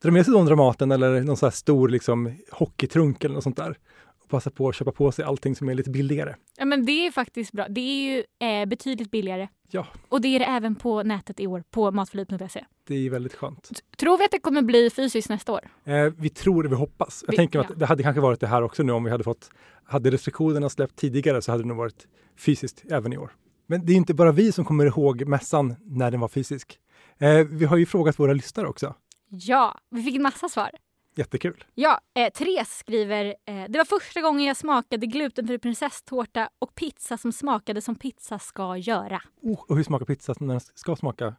dra 0.02 0.10
med 0.10 0.24
sig 0.24 0.34
de 0.34 0.46
Dramaten 0.46 0.92
eller 0.92 1.20
någon 1.20 1.36
så 1.36 1.46
här 1.46 1.50
stor 1.50 1.88
liksom, 1.88 2.36
hockeytrunk 2.52 3.24
eller 3.24 3.34
något 3.34 3.44
sånt 3.44 3.56
där. 3.56 3.78
Och 4.22 4.28
passa 4.28 4.50
på 4.50 4.68
att 4.68 4.74
köpa 4.74 4.92
på 4.92 5.12
sig 5.12 5.24
allting 5.24 5.56
som 5.56 5.68
är 5.68 5.74
lite 5.74 5.90
billigare. 5.90 6.34
Ja, 6.56 6.64
men 6.64 6.86
det 6.86 7.06
är 7.06 7.10
faktiskt 7.10 7.52
bra. 7.52 7.66
Det 7.68 7.80
är 7.80 8.16
ju 8.16 8.24
eh, 8.48 8.66
betydligt 8.66 9.10
billigare. 9.10 9.48
Ja. 9.70 9.86
Och 10.08 10.20
det 10.20 10.28
är 10.28 10.38
det 10.38 10.44
även 10.44 10.74
på 10.74 11.02
nätet 11.02 11.40
i 11.40 11.46
år 11.46 11.64
på 11.70 11.90
matförlivet.se. 11.90 12.64
Det 12.86 12.94
är 13.06 13.10
väldigt 13.10 13.34
skönt. 13.34 13.70
Tror 13.96 14.18
vi 14.18 14.24
att 14.24 14.30
det 14.30 14.38
kommer 14.38 14.62
bli 14.62 14.90
fysiskt 14.90 15.28
nästa 15.28 15.52
år? 15.52 15.60
Eh, 15.84 16.12
vi 16.16 16.28
tror 16.28 16.62
det, 16.62 16.68
vi 16.68 16.74
hoppas. 16.74 17.24
Jag 17.26 17.32
Vi- 17.32 17.36
tänker 17.36 17.58
ja. 17.58 17.64
att 17.64 17.78
det 17.78 17.86
hade 17.86 18.02
kanske 18.02 18.20
varit 18.20 18.40
det 18.40 18.46
här 18.46 18.62
också 18.62 18.82
nu 18.82 18.92
om 18.92 19.04
vi 19.04 19.10
hade 19.10 19.24
fått, 19.24 19.50
hade 19.84 20.10
restriktionerna 20.10 20.68
släppt 20.68 20.96
tidigare 20.96 21.42
så 21.42 21.50
hade 21.52 21.62
det 21.62 21.68
nog 21.68 21.76
varit 21.76 22.06
fysiskt 22.36 22.84
även 22.90 23.12
i 23.12 23.18
år. 23.18 23.30
Men 23.70 23.86
det 23.86 23.92
är 23.92 23.96
inte 23.96 24.14
bara 24.14 24.32
vi 24.32 24.52
som 24.52 24.64
kommer 24.64 24.86
ihåg 24.86 25.26
mässan 25.26 25.76
när 25.84 26.10
den 26.10 26.20
var 26.20 26.28
fysisk. 26.28 26.78
Eh, 27.18 27.38
vi 27.38 27.64
har 27.64 27.76
ju 27.76 27.86
frågat 27.86 28.18
våra 28.18 28.32
lyssnare 28.32 28.68
också. 28.68 28.94
Ja, 29.28 29.78
vi 29.90 30.02
fick 30.02 30.16
en 30.16 30.22
massa 30.22 30.48
svar. 30.48 30.70
Jättekul. 31.16 31.64
Ja, 31.74 32.00
eh, 32.14 32.32
Therese 32.32 32.78
skriver 32.78 33.24
eh, 33.24 33.64
Det 33.68 33.78
var 33.78 33.84
första 33.84 34.20
gången 34.20 34.44
jag 34.44 34.56
smakade 34.56 35.06
glutenfri 35.06 35.58
prinsesstårta 35.58 36.48
och 36.58 36.74
pizza 36.74 37.18
som 37.18 37.32
smakade 37.32 37.80
som 37.80 37.94
pizza 37.94 38.38
ska 38.38 38.76
göra. 38.76 39.22
Oh, 39.42 39.60
och 39.68 39.76
hur 39.76 39.82
smakar 39.82 40.06
pizza 40.06 40.34
när 40.40 40.54
den 40.54 40.60
ska 40.60 40.96
smaka? 40.96 41.34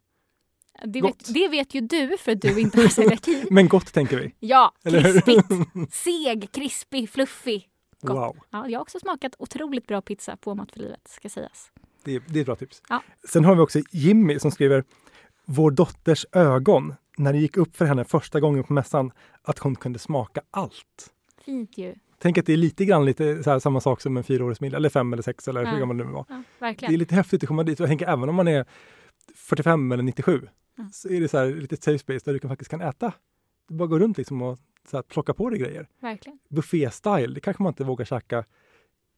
Det 0.85 1.01
vet, 1.01 1.33
det 1.33 1.47
vet 1.47 1.73
ju 1.73 1.81
du 1.81 2.17
för 2.17 2.31
att 2.31 2.41
du 2.41 2.59
inte 2.59 2.81
har 2.81 2.87
celiaki. 2.87 3.45
Men 3.51 3.67
gott 3.67 3.93
tänker 3.93 4.17
vi. 4.17 4.35
Ja, 4.39 4.73
krispigt. 4.83 5.47
Seg, 5.91 6.51
krispig, 6.51 7.09
fluffig. 7.09 7.69
Gott. 8.01 8.15
Wow, 8.15 8.37
Ja, 8.49 8.67
jag 8.67 8.79
har 8.79 8.81
också 8.81 8.99
smakat 8.99 9.35
otroligt 9.39 9.87
bra 9.87 10.01
pizza 10.01 10.37
på 10.37 10.55
Mat 10.55 10.71
för 10.71 10.79
livet, 10.79 11.07
ska 11.07 11.29
sägas. 11.29 11.71
Det 12.03 12.15
är, 12.15 12.21
det 12.27 12.39
är 12.39 12.41
ett 12.41 12.45
bra 12.45 12.55
tips. 12.55 12.81
Ja. 12.89 13.03
Sen 13.29 13.45
har 13.45 13.55
vi 13.55 13.61
också 13.61 13.79
Jimmy 13.91 14.39
som 14.39 14.51
skriver 14.51 14.83
Vår 15.45 15.71
dotters 15.71 16.25
ögon 16.31 16.93
när 17.17 17.33
det 17.33 17.39
gick 17.39 17.57
upp 17.57 17.75
för 17.75 17.85
henne 17.85 18.03
första 18.03 18.39
gången 18.39 18.63
på 18.63 18.73
mässan 18.73 19.11
att 19.41 19.59
hon 19.59 19.75
kunde 19.75 19.99
smaka 19.99 20.41
allt. 20.51 21.13
Fint 21.45 21.77
ju. 21.77 21.95
Tänk 22.21 22.37
att 22.37 22.45
det 22.45 22.53
är 22.53 22.57
lite 22.57 22.85
grann 22.85 23.05
lite 23.05 23.43
så 23.43 23.49
här, 23.51 23.59
samma 23.59 23.81
sak 23.81 24.01
som 24.01 24.17
en 24.17 24.23
fyraårig 24.23 24.57
Smilla, 24.57 24.77
eller 24.77 24.89
fem 24.89 25.13
eller 25.13 25.23
sex 25.23 25.47
eller 25.47 25.63
Ja. 25.63 25.71
hur 25.71 25.79
gammal 25.79 25.97
det 25.97 26.03
nu 26.03 26.11
var. 26.11 26.25
Ja, 26.29 26.43
Det 26.79 26.85
är 26.85 26.97
lite 26.97 27.15
häftigt 27.15 27.43
att 27.43 27.47
komma 27.47 27.63
dit 27.63 27.79
och 27.79 27.83
jag 27.83 27.89
tänker 27.89 28.07
även 28.07 28.29
om 28.29 28.35
man 28.35 28.47
är 28.47 28.65
45 29.35 29.91
eller 29.91 30.03
97 30.03 30.47
Ja. 30.75 30.89
så 30.93 31.09
är 31.09 31.21
det 31.21 31.27
så 31.27 31.37
här 31.37 31.45
lite 31.47 31.75
safe 31.77 31.97
space 31.99 32.25
där 32.25 32.33
du 32.33 32.39
kan, 32.39 32.49
faktiskt 32.49 32.71
kan 32.71 32.81
äta. 32.81 33.13
Du 33.67 33.75
bara 33.75 33.87
går 33.87 33.99
runt 33.99 34.17
liksom 34.17 34.41
och 34.41 34.59
så 34.91 34.97
här, 34.97 35.01
plocka 35.03 35.33
på 35.33 35.49
dig 35.49 35.59
grejer. 35.59 35.87
verkligen. 35.99 36.39
Buffé-style, 36.49 37.33
det 37.33 37.39
kanske 37.39 37.63
man 37.63 37.71
inte 37.71 37.83
vågar 37.83 38.05
käka 38.05 38.43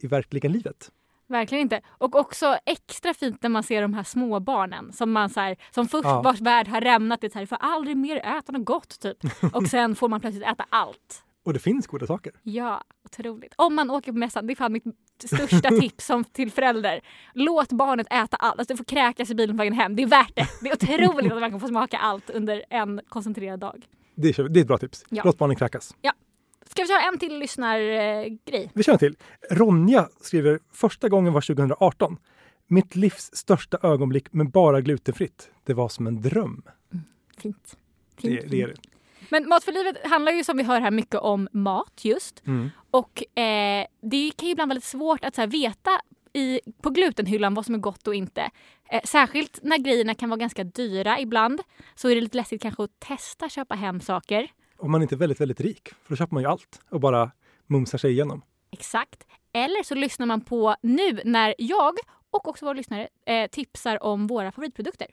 i 0.01 0.07
verkliga 0.07 0.49
livet. 0.49 0.91
Verkligen 1.31 1.61
inte. 1.61 1.81
Och 1.87 2.15
också 2.15 2.57
extra 2.65 3.13
fint 3.13 3.43
när 3.43 3.49
man 3.49 3.63
ser 3.63 3.81
de 3.81 3.93
här 3.93 4.03
små 4.03 4.39
barnen 4.39 4.93
som 4.93 5.11
man 5.11 5.29
så 5.29 5.39
här, 5.39 5.55
som 5.71 5.87
först 5.87 6.05
Ja. 6.05 6.21
vars 6.21 6.41
värld 6.41 6.67
har 6.67 6.81
rämnat 6.81 7.21
det 7.21 7.31
så 7.33 7.39
här, 7.39 7.45
får 7.45 7.57
aldrig 7.61 7.97
mer 7.97 8.17
äta 8.17 8.51
något 8.51 8.65
gott 8.65 8.99
typ. 8.99 9.17
Och 9.53 9.67
sen 9.67 9.95
får 9.95 10.09
man 10.09 10.19
plötsligt 10.21 10.47
äta 10.47 10.65
allt. 10.69 11.23
Och 11.45 11.53
det 11.53 11.59
finns 11.59 11.87
goda 11.87 12.07
saker. 12.07 12.33
Ja, 12.43 12.81
otroligt. 13.05 13.53
Om 13.55 13.75
man 13.75 13.89
åker 13.91 14.11
på 14.11 14.17
mässan, 14.17 14.47
det 14.47 14.53
är 14.53 14.55
fan 14.55 14.73
mitt 14.73 14.83
största 15.25 15.69
tips 15.81 16.05
som 16.05 16.23
till 16.23 16.51
förälder. 16.51 17.01
Låt 17.33 17.71
barnet 17.71 18.07
äta 18.11 18.37
allt. 18.37 18.59
Alltså, 18.59 18.73
du 18.73 18.77
får 18.77 18.83
kräkas 18.83 19.29
i 19.29 19.35
bilen 19.35 19.55
på 19.55 19.57
vägen 19.57 19.73
hem. 19.73 19.95
Det 19.95 20.03
är 20.03 20.07
värt 20.07 20.35
det. 20.35 20.47
Det 20.61 20.69
är 20.69 20.73
otroligt 21.09 21.31
att 21.31 21.39
man 21.41 21.51
kan 21.51 21.59
få 21.59 21.67
smaka 21.67 21.97
allt 21.97 22.29
under 22.29 22.63
en 22.69 23.01
koncentrerad 23.09 23.59
dag. 23.59 23.85
Det 24.15 24.39
är, 24.39 24.49
det 24.49 24.59
är 24.59 24.61
ett 24.61 24.67
bra 24.67 24.77
tips. 24.77 25.03
Ja. 25.09 25.21
Låt 25.25 25.37
barnen 25.37 25.55
kräkas. 25.55 25.95
Ska 26.71 26.81
vi 26.81 26.87
ta 26.87 26.99
en 26.99 27.19
till 27.19 27.39
lyssnargrej? 27.39 28.71
Vi 28.73 28.83
kör 28.83 28.93
en 28.93 28.99
till. 28.99 29.15
Ronja 29.49 30.09
skriver 30.21 30.59
första 30.73 31.09
gången 31.09 31.33
var 31.33 31.41
2018. 31.41 32.17
Mitt 32.67 32.95
livs 32.95 33.29
största 33.33 33.77
ögonblick 33.83 34.33
med 34.33 34.51
bara 34.51 34.81
glutenfritt. 34.81 35.49
Det 35.63 35.73
var 35.73 35.89
som 35.89 36.07
en 36.07 36.21
dröm. 36.21 36.63
Fint. 37.37 37.77
Det, 38.21 38.27
Fint, 38.27 38.51
det 38.51 38.61
är 38.61 38.67
det. 38.67 38.75
Men 39.29 39.49
Mat 39.49 39.63
för 39.63 39.71
livet 39.71 40.07
handlar 40.07 40.31
ju 40.31 40.43
som 40.43 40.57
vi 40.57 40.63
hör 40.63 40.81
här 40.81 40.91
mycket 40.91 41.19
om 41.19 41.49
mat 41.51 41.99
just. 42.01 42.47
Mm. 42.47 42.69
Och 42.91 43.39
eh, 43.39 43.85
det 44.01 44.31
kan 44.35 44.47
ju 44.47 44.51
ibland 44.51 44.69
vara 44.69 44.75
lite 44.75 44.87
svårt 44.87 45.25
att 45.25 45.35
så 45.35 45.41
här, 45.41 45.47
veta 45.47 46.01
i, 46.33 46.59
på 46.81 46.89
glutenhyllan 46.89 47.53
vad 47.53 47.65
som 47.65 47.75
är 47.75 47.79
gott 47.79 48.07
och 48.07 48.15
inte. 48.15 48.49
Eh, 48.89 49.01
särskilt 49.05 49.59
när 49.63 49.77
grejerna 49.77 50.15
kan 50.15 50.29
vara 50.29 50.37
ganska 50.37 50.63
dyra 50.63 51.19
ibland 51.19 51.61
så 51.95 52.09
är 52.09 52.15
det 52.15 52.21
lite 52.21 52.37
läskigt 52.37 52.61
kanske 52.61 52.83
att 52.83 52.99
testa 52.99 53.49
köpa 53.49 53.75
hem 53.75 54.01
saker. 54.01 54.51
Om 54.81 54.91
man 54.91 55.01
inte 55.01 55.15
är 55.15 55.17
väldigt, 55.17 55.41
väldigt 55.41 55.61
rik, 55.61 55.89
för 55.89 56.09
då 56.09 56.15
köper 56.15 56.33
man 56.33 56.43
ju 56.43 56.49
allt 56.49 56.81
och 56.89 56.99
bara 56.99 57.31
mumsar 57.67 57.97
sig 57.97 58.11
igenom. 58.11 58.41
Exakt. 58.71 59.27
Eller 59.53 59.83
så 59.83 59.95
lyssnar 59.95 60.25
man 60.25 60.41
på 60.41 60.75
nu 60.81 61.21
när 61.25 61.55
jag 61.57 61.93
och 62.31 62.47
också 62.47 62.65
våra 62.65 62.73
lyssnare 62.73 63.07
eh, 63.25 63.49
tipsar 63.49 64.03
om 64.03 64.27
våra 64.27 64.51
favoritprodukter. 64.51 65.07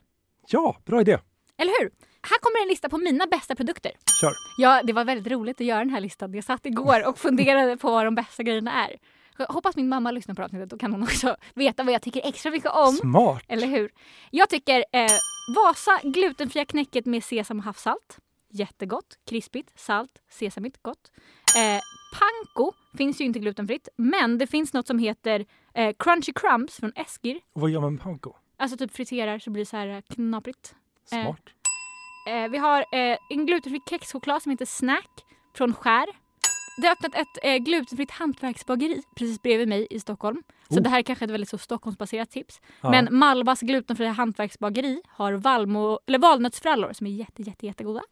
Ja, 0.48 0.76
bra 0.84 1.00
idé. 1.00 1.18
Eller 1.56 1.82
hur? 1.82 1.90
Här 2.22 2.38
kommer 2.38 2.62
en 2.62 2.68
lista 2.68 2.88
på 2.88 2.98
mina 2.98 3.26
bästa 3.26 3.54
produkter. 3.54 3.92
Kör. 4.20 4.32
Ja, 4.58 4.82
det 4.84 4.92
var 4.92 5.04
väldigt 5.04 5.32
roligt 5.32 5.60
att 5.60 5.66
göra 5.66 5.78
den 5.78 5.90
här 5.90 6.00
listan. 6.00 6.34
Jag 6.34 6.44
satt 6.44 6.66
igår 6.66 7.08
och 7.08 7.18
funderade 7.26 7.76
på 7.76 7.90
vad 7.90 8.04
de 8.04 8.14
bästa 8.14 8.42
grejerna 8.42 8.86
är. 8.86 8.96
Jag 9.38 9.46
hoppas 9.46 9.76
min 9.76 9.88
mamma 9.88 10.10
lyssnar 10.10 10.34
på 10.34 10.42
avsnittet. 10.42 10.70
Då 10.70 10.78
kan 10.78 10.92
hon 10.92 11.02
också 11.02 11.36
veta 11.54 11.82
vad 11.82 11.94
jag 11.94 12.02
tycker 12.02 12.28
extra 12.28 12.50
mycket 12.50 12.70
om. 12.70 12.92
Smart. 12.92 13.42
Eller 13.48 13.66
hur? 13.66 13.90
Jag 14.30 14.48
tycker 14.48 14.84
eh, 14.92 15.10
Vasa 15.56 16.00
glutenfria 16.02 16.64
knäcket 16.64 17.06
med 17.06 17.24
sesam 17.24 17.58
och 17.58 17.64
havssalt. 17.64 18.18
Jättegott. 18.50 19.18
Krispigt, 19.26 19.78
salt, 19.78 20.10
sesamigt, 20.30 20.82
gott. 20.82 21.10
Eh, 21.56 21.80
panko 22.18 22.72
finns 22.98 23.20
ju 23.20 23.24
inte 23.24 23.38
glutenfritt, 23.38 23.88
men 23.96 24.38
det 24.38 24.46
finns 24.46 24.72
något 24.72 24.86
som 24.86 24.98
heter 24.98 25.46
eh, 25.74 25.94
Crunchy 25.98 26.32
Crumbs 26.32 26.76
från 26.76 26.92
Eskir. 26.96 27.40
Vad 27.52 27.70
gör 27.70 27.80
man 27.80 27.92
med 27.92 28.02
panko? 28.02 28.32
Alltså 28.56 28.76
typ 28.76 28.92
friterar 28.96 29.38
så 29.38 29.50
blir 29.50 29.62
det 29.62 29.66
så 29.66 29.76
här 29.76 30.00
knaprigt. 30.00 30.74
Eh, 31.12 31.22
Smart. 31.22 31.40
Eh, 32.28 32.48
vi 32.50 32.58
har 32.58 32.80
eh, 32.80 33.18
en 33.30 33.46
glutenfri 33.46 33.80
kexchoklad 33.90 34.42
som 34.42 34.50
heter 34.50 34.66
Snack 34.66 35.10
från 35.56 35.74
Skär. 35.74 36.06
Det 36.80 36.86
har 36.86 36.92
öppnat 36.92 37.14
ett 37.14 37.38
eh, 37.44 37.56
glutenfritt 37.56 38.10
hantverksbageri 38.10 39.02
precis 39.16 39.42
bredvid 39.42 39.68
mig 39.68 39.86
i 39.90 40.00
Stockholm. 40.00 40.42
Så 40.68 40.78
Oh. 40.78 40.82
det 40.82 40.88
här 40.88 40.98
är 40.98 41.02
kanske 41.02 41.24
ett 41.24 41.30
väldigt 41.30 41.48
så 41.48 41.58
Stockholmsbaserat 41.58 42.30
tips. 42.30 42.60
Ja. 42.80 42.90
Men 42.90 43.08
Malvas 43.10 43.60
glutenfria 43.60 44.10
hantverksbageri 44.12 45.02
har 45.08 45.32
valmo, 45.32 45.98
eller 46.06 46.18
valnötsfrallor 46.18 46.92
som 46.92 47.06
är 47.06 47.10
jätte, 47.10 47.42
jätte, 47.42 47.66
jättegoda. 47.66 48.02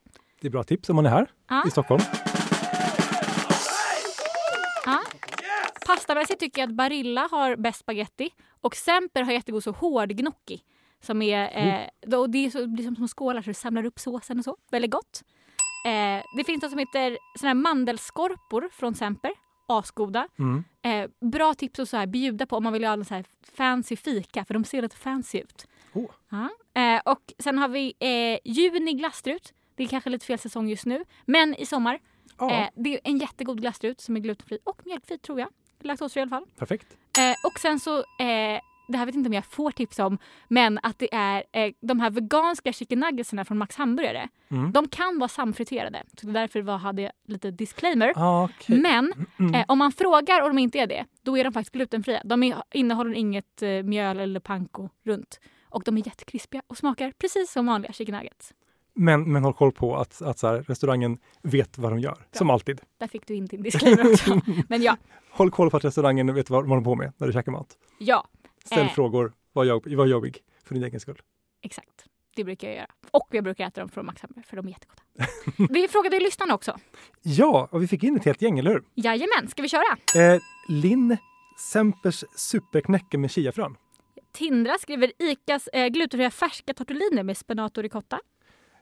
Det 0.40 0.46
är 0.46 0.50
bra 0.50 0.64
tips 0.64 0.88
om 0.90 0.96
man 0.96 1.06
är 1.06 1.10
här 1.10 1.30
Ja. 1.48 1.62
i 1.66 1.70
Stockholm. 1.70 2.02
Ja. 4.86 5.02
Pastamässigt 5.86 6.40
tycker 6.40 6.62
jag 6.62 6.68
att 6.68 6.74
Barilla 6.76 7.28
har 7.30 7.56
bäst 7.56 7.78
spaghetti 7.80 8.30
och 8.60 8.76
Semper 8.76 9.22
har 9.22 9.32
jättegod 9.32 9.62
så 9.62 9.70
hård 9.70 10.08
gnocchi. 10.08 10.62
Som 11.00 11.22
är, 11.22 11.66
eh, 11.66 11.88
då, 12.06 12.18
och 12.20 12.30
det, 12.30 12.46
är 12.46 12.50
så, 12.50 12.60
det 12.60 12.66
blir 12.66 12.84
som 12.84 12.96
små 12.96 13.08
skålar 13.08 13.42
så 13.42 13.50
det 13.50 13.54
samlar 13.54 13.84
upp 13.84 13.98
såsen 13.98 14.38
och 14.38 14.44
så. 14.44 14.56
Väldigt 14.70 14.90
gott. 14.90 15.22
Eh, 15.86 16.24
det 16.36 16.44
finns 16.46 16.62
något 16.62 16.70
som 16.70 16.78
heter 16.78 17.18
såna 17.38 17.48
här 17.48 17.54
mandelskorpor 17.54 18.68
från 18.72 18.94
Semper. 18.94 19.32
Asgoda. 19.68 20.28
Mm. 20.38 20.64
Eh, 20.82 21.10
bra 21.30 21.54
tips 21.54 21.78
att 21.78 21.88
så 21.88 21.96
här 21.96 22.06
bjuda 22.06 22.46
på 22.46 22.56
om 22.56 22.62
man 22.64 22.72
vill 22.72 22.84
ha 22.84 23.04
så 23.04 23.14
här 23.14 23.24
fancy 23.56 23.96
fika 23.96 24.44
för 24.44 24.54
de 24.54 24.64
ser 24.64 24.82
lite 24.82 24.96
fancy 24.96 25.38
ut. 25.38 25.66
Oh. 25.92 26.10
Ja. 26.30 26.48
Eh, 26.82 27.00
och 27.04 27.32
sen 27.38 27.58
har 27.58 27.68
vi 27.68 27.94
eh, 27.98 28.38
juni 28.52 28.92
glasstrut. 28.92 29.52
Det 29.76 29.82
är 29.84 29.88
kanske 29.88 30.10
lite 30.10 30.26
fel 30.26 30.38
säsong 30.38 30.68
just 30.68 30.86
nu. 30.86 31.04
Men 31.24 31.54
i 31.54 31.66
sommar. 31.66 31.98
Ja, 32.38 32.50
Eh, 32.50 32.68
det 32.74 32.94
är 32.94 33.00
en 33.04 33.18
jättegod 33.18 33.60
glasstrut 33.60 34.00
som 34.00 34.16
är 34.16 34.20
glutenfri 34.20 34.58
och 34.64 34.82
mjölkfri 34.86 35.18
tror 35.18 35.40
jag. 35.40 35.48
Laktosfri 35.80 36.20
i 36.20 36.22
alla 36.22 36.28
fall. 36.30 36.46
perfekt. 36.58 36.86
Eh, 37.18 37.34
och 37.44 37.58
sen 37.60 37.80
så 37.80 37.98
eh, 37.98 38.60
det 38.88 38.98
här 38.98 39.06
vet 39.06 39.14
jag 39.14 39.20
inte 39.20 39.28
om 39.28 39.32
jag 39.34 39.44
får 39.44 39.70
tips 39.70 39.98
om, 39.98 40.18
men 40.48 40.78
att 40.82 40.98
det 40.98 41.14
är 41.14 41.44
eh, 41.52 41.72
de 41.80 42.00
här 42.00 42.10
veganska 42.10 42.72
chicken 42.72 43.00
nuggetsarna 43.00 43.44
från 43.44 43.58
Max 43.58 43.76
Hamburgare. 43.76 44.28
Mm. 44.48 44.72
De 44.72 44.88
kan 44.88 45.18
vara 45.18 45.28
samfriterade, 45.28 46.02
så 46.20 46.26
därför 46.26 46.62
var, 46.62 46.78
hade 46.78 47.02
jag 47.02 47.12
lite 47.26 47.50
disclaimer. 47.50 48.12
Ah, 48.16 48.44
okej. 48.44 48.78
Men 48.80 49.12
Mm. 49.38 49.54
eh, 49.54 49.64
om 49.68 49.78
man 49.78 49.92
frågar 49.92 50.42
och 50.42 50.48
de 50.48 50.58
inte 50.58 50.78
är 50.78 50.86
det, 50.86 51.04
då 51.22 51.38
är 51.38 51.44
de 51.44 51.52
faktiskt 51.52 51.72
glutenfria. 51.74 52.22
De 52.24 52.42
är, 52.42 52.62
innehåller 52.72 53.14
inget 53.14 53.62
eh, 53.62 53.68
mjöl 53.82 54.20
eller 54.20 54.40
panko 54.40 54.88
runt. 55.04 55.40
Och 55.68 55.82
de 55.84 55.96
är 55.98 56.06
jättekrispiga 56.06 56.62
och 56.66 56.76
smakar 56.78 57.12
precis 57.18 57.52
som 57.52 57.66
vanliga 57.66 57.92
chicken 57.92 58.14
nuggets. 58.14 58.54
Men, 58.96 59.32
men 59.32 59.44
håll 59.44 59.52
koll 59.54 59.72
på 59.72 59.96
att, 59.96 60.22
att 60.22 60.38
så 60.38 60.46
här, 60.46 60.62
restaurangen 60.62 61.18
vet 61.42 61.78
vad 61.78 61.92
de 61.92 61.98
gör, 61.98 62.16
Ja. 62.30 62.38
som 62.38 62.50
alltid. 62.50 62.80
Där 62.98 63.06
fick 63.06 63.26
du 63.26 63.34
in 63.34 63.46
din 63.46 63.62
disclaimer 63.62 64.12
också. 64.12 64.40
Men 64.68 64.82
ja, 64.82 64.96
Håll 65.30 65.50
koll 65.50 65.70
på 65.70 65.76
att 65.76 65.84
restaurangen 65.84 66.34
vet 66.34 66.50
vad 66.50 66.64
de 66.64 66.70
håller 66.70 66.82
på 66.82 66.94
med 66.94 67.12
när 67.16 67.26
du 67.26 67.32
käkar 67.32 67.52
mat. 67.52 67.76
ja, 67.98 68.28
Ställ 68.64 68.86
Eh. 68.86 68.92
frågor, 68.92 69.32
var, 69.52 69.64
jobb, 69.64 69.86
var 69.86 70.06
jobbig 70.06 70.38
för 70.64 70.74
din 70.74 70.84
egen 70.84 71.00
skull. 71.00 71.20
exakt. 71.62 72.04
Det 72.36 72.44
brukar 72.44 72.68
jag 72.68 72.76
göra. 72.76 72.86
Och 73.10 73.28
jag 73.30 73.44
brukar 73.44 73.66
äta 73.66 73.80
dem 73.80 73.88
från 73.88 74.06
Max 74.06 74.22
Hamburger 74.22 74.46
för 74.48 74.56
de 74.56 74.66
är 74.66 74.70
jättegoda. 74.70 75.02
Vi 75.72 75.88
frågade 75.88 76.16
ju 76.16 76.22
lyssnarna 76.22 76.54
också. 76.54 76.76
Ja, 77.22 77.68
och 77.72 77.82
vi 77.82 77.88
fick 77.88 78.02
in 78.04 78.16
ett 78.16 78.24
helt 78.24 78.42
gäng, 78.42 78.58
eller 78.58 78.70
hur? 78.70 78.82
Jajamän, 78.94 79.48
ska 79.48 79.62
vi 79.62 79.68
köra? 79.68 79.96
Eh, 80.34 80.40
Linn 80.68 81.16
Sempers 81.72 82.24
superknäcke 82.36 83.18
med 83.18 83.30
chiafrön. 83.30 83.76
Tindra 84.32 84.78
skriver 84.80 85.12
Icas 85.18 85.66
eh, 85.68 85.86
glutenfria 85.88 86.30
färska 86.30 86.74
tortelliner 86.74 87.22
med 87.22 87.36
spenat 87.36 87.76
och 87.76 87.82
ricotta. 87.82 88.20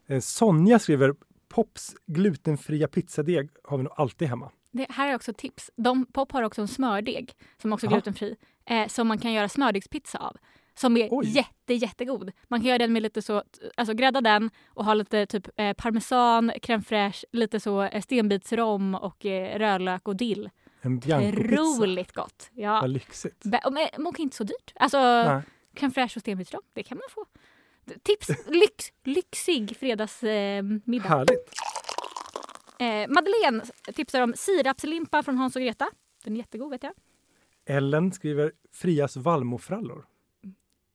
Eh, 0.06 0.20
Sonja 0.20 0.78
skriver 0.78 1.14
Pops 1.48 1.96
glutenfria 2.06 2.88
pizzadeg 2.88 3.50
har 3.64 3.76
vi 3.78 3.82
nog 3.84 3.92
alltid 3.96 4.28
hemma. 4.28 4.50
Det 4.70 4.86
här 4.90 5.08
är 5.08 5.14
också 5.14 5.32
tips. 5.32 5.70
De, 5.76 6.06
Pop 6.06 6.32
har 6.32 6.42
också 6.42 6.60
en 6.62 6.68
smördeg 6.68 7.32
som 7.62 7.72
också 7.72 7.86
är 7.86 7.90
Jaha. 7.90 7.96
glutenfri 7.96 8.36
eh, 8.66 8.86
som 8.88 9.08
man 9.08 9.18
kan 9.18 9.32
göra 9.32 9.48
smördegspizza 9.48 10.18
av. 10.18 10.36
Som 10.74 10.96
är 10.96 11.08
Oj. 11.10 11.26
jätte, 11.28 11.74
jättegod. 11.74 12.32
Man 12.48 12.60
kan 12.60 12.66
göra 12.68 12.78
den 12.78 12.92
med 12.92 13.02
lite 13.02 13.22
så, 13.22 13.42
alltså 13.76 13.94
grädda 13.94 14.20
den 14.20 14.50
och 14.68 14.84
ha 14.84 14.94
lite 14.94 15.26
typ 15.26 15.48
eh, 15.56 15.72
parmesan, 15.72 16.50
crème 16.50 16.82
fraîche, 16.82 17.24
lite 17.32 17.60
så 17.60 17.82
eh, 17.82 18.02
stenbitsrom 18.02 18.94
och 18.94 19.26
eh, 19.26 19.58
rödlök 19.58 20.08
och 20.08 20.16
dill. 20.16 20.50
En. 20.80 20.96
Otroligt 20.96 22.12
gott. 22.12 22.50
Ja. 22.52 22.80
Vad 22.80 22.90
lyxigt. 22.90 23.44
Be- 23.44 23.60
och 23.64 23.72
Men 23.72 23.88
inte 24.18 24.36
så 24.36 24.44
dyrt. 24.44 24.72
Alltså 24.74 24.98
Nej. 24.98 25.42
crème 25.74 25.90
fraîche 25.94 26.16
och 26.16 26.20
stenbitsrom, 26.20 26.62
det 26.72 26.82
kan 26.82 26.98
man 26.98 27.04
få. 27.10 27.24
Tips! 28.02 28.28
Lyx, 28.46 28.92
lyxig 29.04 29.76
fredagsmiddag. 29.76 31.04
Eh. 31.04 31.10
Härligt. 31.10 31.50
eh, 32.78 33.08
Madeleine 33.14 33.64
tipsar 33.94 34.20
om 34.20 34.34
sirapslimpa 34.36 35.22
från 35.22 35.36
Hans 35.38 35.56
och 35.56 35.62
Greta. 35.62 35.90
Den 36.24 36.34
är 36.34 36.38
jättegod 36.38 36.70
vet 36.70 36.82
jag. 36.82 36.92
Ellen 37.66 38.12
skriver 38.12 38.52
Frias 38.72 39.16
vallmofrallor. 39.16 40.04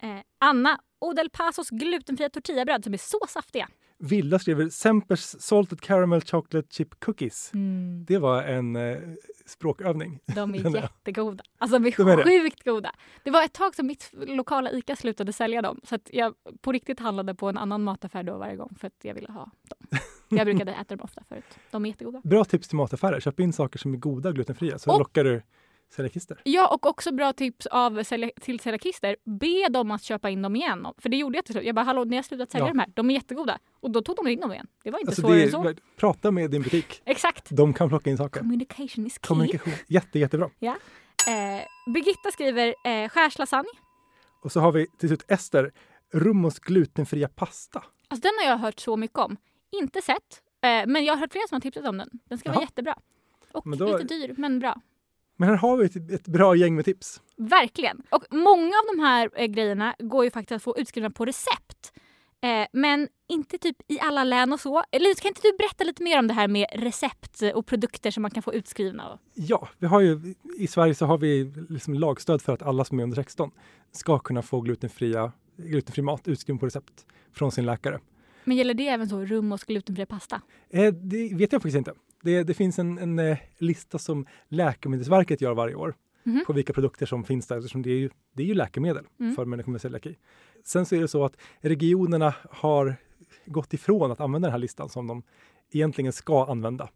Eh, 0.02 0.10
Anna 0.40 0.80
Odel 1.00 1.30
Pasos 1.30 1.70
glutenfria 1.70 2.30
tortillabröd 2.30 2.84
som 2.84 2.94
är 2.94 2.98
så 2.98 3.20
saftiga. 3.30 3.68
Villa 4.02 4.40
skriver 4.40 4.70
Sempers 4.70 5.20
Salted 5.42 5.82
Caramel 5.82 6.22
Chocolate 6.22 6.68
Chip 6.72 7.00
Cookies. 7.00 7.52
Mm, 7.54 8.06
Det 8.08 8.18
var 8.18 8.44
en 8.44 8.76
eh, 8.76 8.98
språkövning. 9.46 10.20
de 10.36 10.56
är 10.56 10.76
jättegoda. 10.76 11.44
Alltså 11.58 11.80
de 11.80 11.88
är, 11.88 11.94
De 11.98 12.08
är 12.08 12.18
det. 12.18 12.24
sjukt 12.24 12.64
goda. 12.64 12.92
Det 13.24 13.32
var 13.32 13.44
ett 13.44 13.54
tag 13.54 13.76
som 13.76 13.88
mitt 13.88 14.10
lokala 14.14 14.72
ICA 14.72 14.96
slutade 14.96 15.34
sälja 15.34 15.62
dem. 15.62 15.80
Så 15.84 15.96
att 15.96 16.10
jag 16.14 16.34
på 16.62 16.72
riktigt 16.72 17.00
handlade 17.00 17.36
på 17.36 17.50
en 17.50 17.58
annan 17.58 17.84
mataffär 17.84 18.24
då 18.24 18.38
varje 18.38 18.56
gång 18.56 18.76
för 18.80 18.88
att 18.88 18.94
jag 19.02 19.14
ville 19.14 19.32
ha 19.32 19.52
dem. 19.70 20.00
Jag 20.30 20.46
brukade 20.46 20.72
äta 20.82 20.96
dem 20.96 21.04
ofta 21.04 21.24
förut. 21.30 21.46
De 21.72 21.86
är 21.86 21.90
jättegoda. 21.90 22.22
Bra 22.24 22.46
tips 22.46 22.68
till 22.68 22.78
mataffärer. 22.78 23.20
Köp 23.20 23.40
in 23.40 23.54
saker 23.54 23.80
som 23.80 23.94
är 23.94 23.98
goda 23.98 24.32
glutenfria 24.32 24.80
så 24.80 24.92
Och- 24.92 25.00
lockar 25.00 25.24
du 25.24 25.42
celiakister. 25.90 26.42
Ja, 26.44 26.68
och 26.74 26.86
också 26.86 27.12
bra 27.14 27.34
tips 27.34 27.66
av 27.66 28.04
till 28.42 28.60
celiakister. 28.60 29.16
Be 29.24 29.68
dem 29.70 29.92
att 29.92 30.04
köpa 30.04 30.30
in 30.30 30.42
dem 30.42 30.56
igen. 30.56 30.88
För 30.98 31.10
det 31.10 31.18
gjorde 31.18 31.38
jag 31.38 31.46
till 31.46 31.54
slut. 31.54 31.66
Jag 31.66 31.76
bara, 31.76 31.86
hallå, 31.86 32.04
ni 32.04 32.16
har 32.16 32.24
slutat 32.24 32.52
sälja 32.52 32.68
Ja. 32.68 32.74
de 32.74 32.80
här. 32.80 32.90
De 32.96 33.10
är 33.10 33.14
jättegoda. 33.14 33.60
Och 33.80 33.92
då 33.92 34.02
tog 34.02 34.16
de 34.16 34.28
in 34.28 34.40
dem 34.40 34.52
igen. 34.52 34.68
Det 34.84 34.92
var 34.92 35.00
inte 35.00 35.10
Alltså 35.10 35.22
svårare 35.22 35.44
än 35.44 35.52
så. 35.52 35.74
prata 35.98 36.32
med 36.32 36.52
din 36.52 36.62
butik. 36.62 37.02
Exakt. 37.06 37.48
De 37.50 37.74
kan 37.74 37.90
plocka 37.90 38.10
in 38.10 38.18
saker. 38.18 38.40
Communication 38.40 39.06
is 39.08 39.14
key. 39.14 39.20
Kommunikation. 39.28 39.74
Jätte, 39.88 40.20
jättebra. 40.20 40.50
Eh, 40.62 40.74
Birgitta 41.94 42.32
skriver 42.32 42.76
eh, 42.86 43.10
skärslasagne. 43.10 43.70
Och 44.44 44.52
så 44.52 44.60
har 44.60 44.72
vi 44.72 44.88
till 45.00 45.10
slut 45.10 45.26
Ester. 45.28 45.72
Rummos 46.14 46.60
glutenfria 46.60 47.28
pasta. 47.28 47.84
Alltså, 48.08 48.22
den 48.30 48.32
har 48.40 48.52
jag 48.52 48.58
hört 48.58 48.80
så 48.80 48.98
mycket 48.98 49.20
om. 49.20 49.38
Inte 49.72 50.02
sett, 50.02 50.42
eh, 50.62 50.70
men 50.88 51.06
jag 51.06 51.14
har 51.14 51.20
hört 51.20 51.32
flera 51.32 51.48
som 51.48 51.56
har 51.56 51.62
tipsat 51.62 51.86
om 51.88 51.98
den. 51.98 52.10
Den 52.30 52.38
ska 52.38 52.50
vara 52.50 52.56
Jaha. 52.58 52.64
jättebra. 52.64 52.96
Och 53.52 53.78
då- 53.78 53.98
lite 53.98 54.14
dyr, 54.14 54.34
men 54.38 54.60
bra. 54.60 54.82
Men 55.40 55.50
här 55.50 55.56
har 55.56 55.78
vi 55.78 55.86
ett, 55.86 56.12
ett 56.12 56.28
bra 56.28 56.56
gäng 56.56 56.76
med 56.76 56.86
tips. 56.86 57.22
Verkligen. 57.38 58.02
Och 58.10 58.24
många 58.32 58.66
av 58.66 58.96
de 58.96 59.02
här 59.02 59.30
eh, 59.36 59.46
grejerna 59.46 59.96
går 60.00 60.24
ju 60.24 60.32
faktiskt 60.32 60.56
att 60.56 60.64
få 60.64 60.78
utskrivna 60.78 61.10
på 61.10 61.26
recept. 61.26 61.94
Eh, 62.42 62.68
men 62.74 63.08
inte 63.30 63.58
typ 63.58 63.76
i 63.88 64.00
alla 64.00 64.24
län 64.24 64.54
och 64.54 64.60
så. 64.60 64.84
Eller 64.92 65.22
kan 65.22 65.30
inte 65.30 65.42
du 65.44 65.58
berätta 65.58 65.84
lite 65.84 66.04
mer 66.04 66.20
om 66.20 66.28
det 66.28 66.34
här 66.34 66.48
med 66.48 66.68
recept 66.74 67.42
och 67.56 67.66
produkter 67.66 68.12
som 68.12 68.22
man 68.22 68.32
kan 68.32 68.44
få 68.44 68.54
utskrivna? 68.54 69.20
Ja, 69.34 69.70
vi 69.78 69.88
har 69.88 70.02
ju, 70.02 70.36
i 70.58 70.68
Sverige 70.68 70.96
så 70.96 71.06
har 71.06 71.18
vi 71.18 71.54
liksom 71.70 71.94
lagstöd 71.94 72.42
för 72.42 72.54
att 72.54 72.62
alla 72.62 72.86
som 72.86 73.00
är 73.00 73.04
under 73.04 73.16
16 73.16 73.52
ska 73.92 74.20
kunna 74.20 74.42
få 74.42 74.62
glutenfria, 74.62 75.32
glutenfri 75.58 76.02
mat 76.02 76.28
utskriven 76.28 76.60
på 76.60 76.66
recept 76.66 77.06
från 77.34 77.52
sin 77.52 77.66
läkare. 77.66 78.00
Men 78.44 78.58
gäller 78.58 78.74
det 78.74 78.88
även 78.88 79.10
så 79.10 79.26
rum 79.26 79.52
och 79.52 79.60
glutenfri 79.60 80.06
pasta? 80.06 80.42
Eh, 80.70 80.94
det 80.94 81.34
vet 81.34 81.52
jag 81.52 81.62
faktiskt 81.62 81.78
inte. 81.78 81.94
Det, 82.22 82.44
det 82.44 82.54
finns 82.54 82.80
en, 82.80 82.98
en 82.98 83.20
eh, 83.20 83.38
lista 83.58 84.00
som 84.00 84.26
Läkemedelsverket 84.48 85.42
gör 85.42 85.54
varje 85.54 85.76
år 85.76 85.94
Mhm. 86.24 86.44
på 86.48 86.54
vilka 86.54 86.74
produkter 86.74 87.06
som 87.06 87.24
finns 87.24 87.48
där 87.48 87.58
eftersom 87.58 87.82
det 87.82 87.90
är 87.92 87.98
ju, 87.98 88.10
det 88.34 88.44
är 88.44 88.48
ju 88.48 88.54
läkemedel 88.54 89.06
Mm. 89.20 89.36
för 89.36 89.46
människor 89.46 89.72
med 89.72 89.82
celiaki. 89.82 90.16
Sen 90.64 90.86
så 90.86 90.96
är 90.96 91.02
det 91.02 91.08
så 91.08 91.26
att 91.26 91.38
regionerna 91.62 92.34
har 92.50 92.96
gått 93.46 93.74
ifrån 93.74 94.12
att 94.12 94.20
använda 94.20 94.46
den 94.48 94.52
här 94.52 94.60
listan 94.60 94.90
som 94.90 95.08
de 95.08 95.24
egentligen 95.72 96.14
ska 96.14 96.46
använda. 96.52 96.90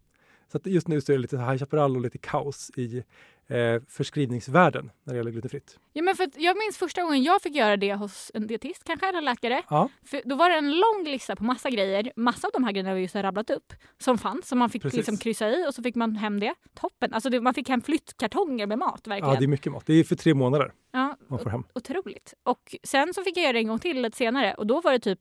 Så 0.52 0.56
att 0.56 0.66
just 0.66 0.88
nu 0.88 1.00
så 1.00 1.12
är 1.12 1.16
det 1.16 1.22
lite 1.22 1.38
High 1.38 1.56
Chaparral 1.58 1.96
och 1.96 2.02
lite 2.02 2.18
kaos 2.18 2.70
i 2.76 3.04
eh, 3.48 3.82
förskrivningsvärlden 3.88 4.90
när 5.04 5.14
det 5.14 5.18
gäller 5.18 5.30
glutenfritt. 5.30 5.78
Ja, 5.92 6.02
men 6.02 6.16
för 6.16 6.28
jag 6.36 6.56
minns 6.58 6.78
första 6.78 7.02
gången 7.02 7.22
jag 7.22 7.42
fick 7.42 7.54
göra 7.54 7.76
det 7.76 7.94
hos 7.94 8.30
en 8.34 8.46
dietist, 8.46 8.84
kanske 8.84 9.08
eller 9.08 9.20
läkare. 9.20 9.62
Ja, 9.70 9.88
För 10.06 10.22
då 10.24 10.34
var 10.36 10.50
det 10.50 10.56
en 10.56 10.70
lång 10.70 11.04
lista 11.04 11.36
på 11.36 11.44
massa 11.44 11.70
grejer. 11.70 12.12
Massa 12.16 12.46
av 12.46 12.50
de 12.52 12.64
här 12.64 12.72
grejerna 12.72 12.94
vi 12.94 13.00
just 13.00 13.14
har 13.14 13.22
rabblat 13.22 13.50
upp 13.50 13.72
som 13.98 14.18
fanns. 14.18 14.48
Som 14.48 14.58
man 14.58 14.70
fick 14.70 14.82
Precis. 14.82 14.96
liksom 14.96 15.16
kryssa 15.16 15.50
i 15.50 15.66
och 15.68 15.74
så 15.74 15.82
fick 15.82 15.94
man 15.94 16.16
hem 16.16 16.40
det. 16.40 16.54
Toppen! 16.74 17.12
Alltså 17.14 17.30
det, 17.30 17.40
man 17.40 17.54
fick 17.54 17.68
hem 17.68 17.80
flyttkartonger 17.82 18.66
med 18.66 18.78
mat 18.78 19.06
verkligen. 19.06 19.34
ja, 19.34 19.38
det 19.40 19.44
är 19.44 19.48
mycket 19.48 19.72
mat. 19.72 19.86
Det 19.86 19.94
är 19.94 20.04
för 20.04 20.16
tre 20.16 20.34
månader 20.34 20.72
Ja, 20.92 21.16
man 21.28 21.38
får 21.38 21.50
hem. 21.50 21.64
otroligt. 21.74 22.34
Och 22.42 22.74
sen 22.82 23.14
så 23.14 23.22
fick 23.22 23.36
jag 23.36 23.42
göra 23.44 23.52
det 23.52 23.58
en 23.58 23.68
gång 23.68 23.78
till 23.78 24.02
lite 24.02 24.16
senare 24.16 24.54
och 24.54 24.66
då 24.66 24.80
var 24.80 24.92
det 24.92 24.98
typ 24.98 25.20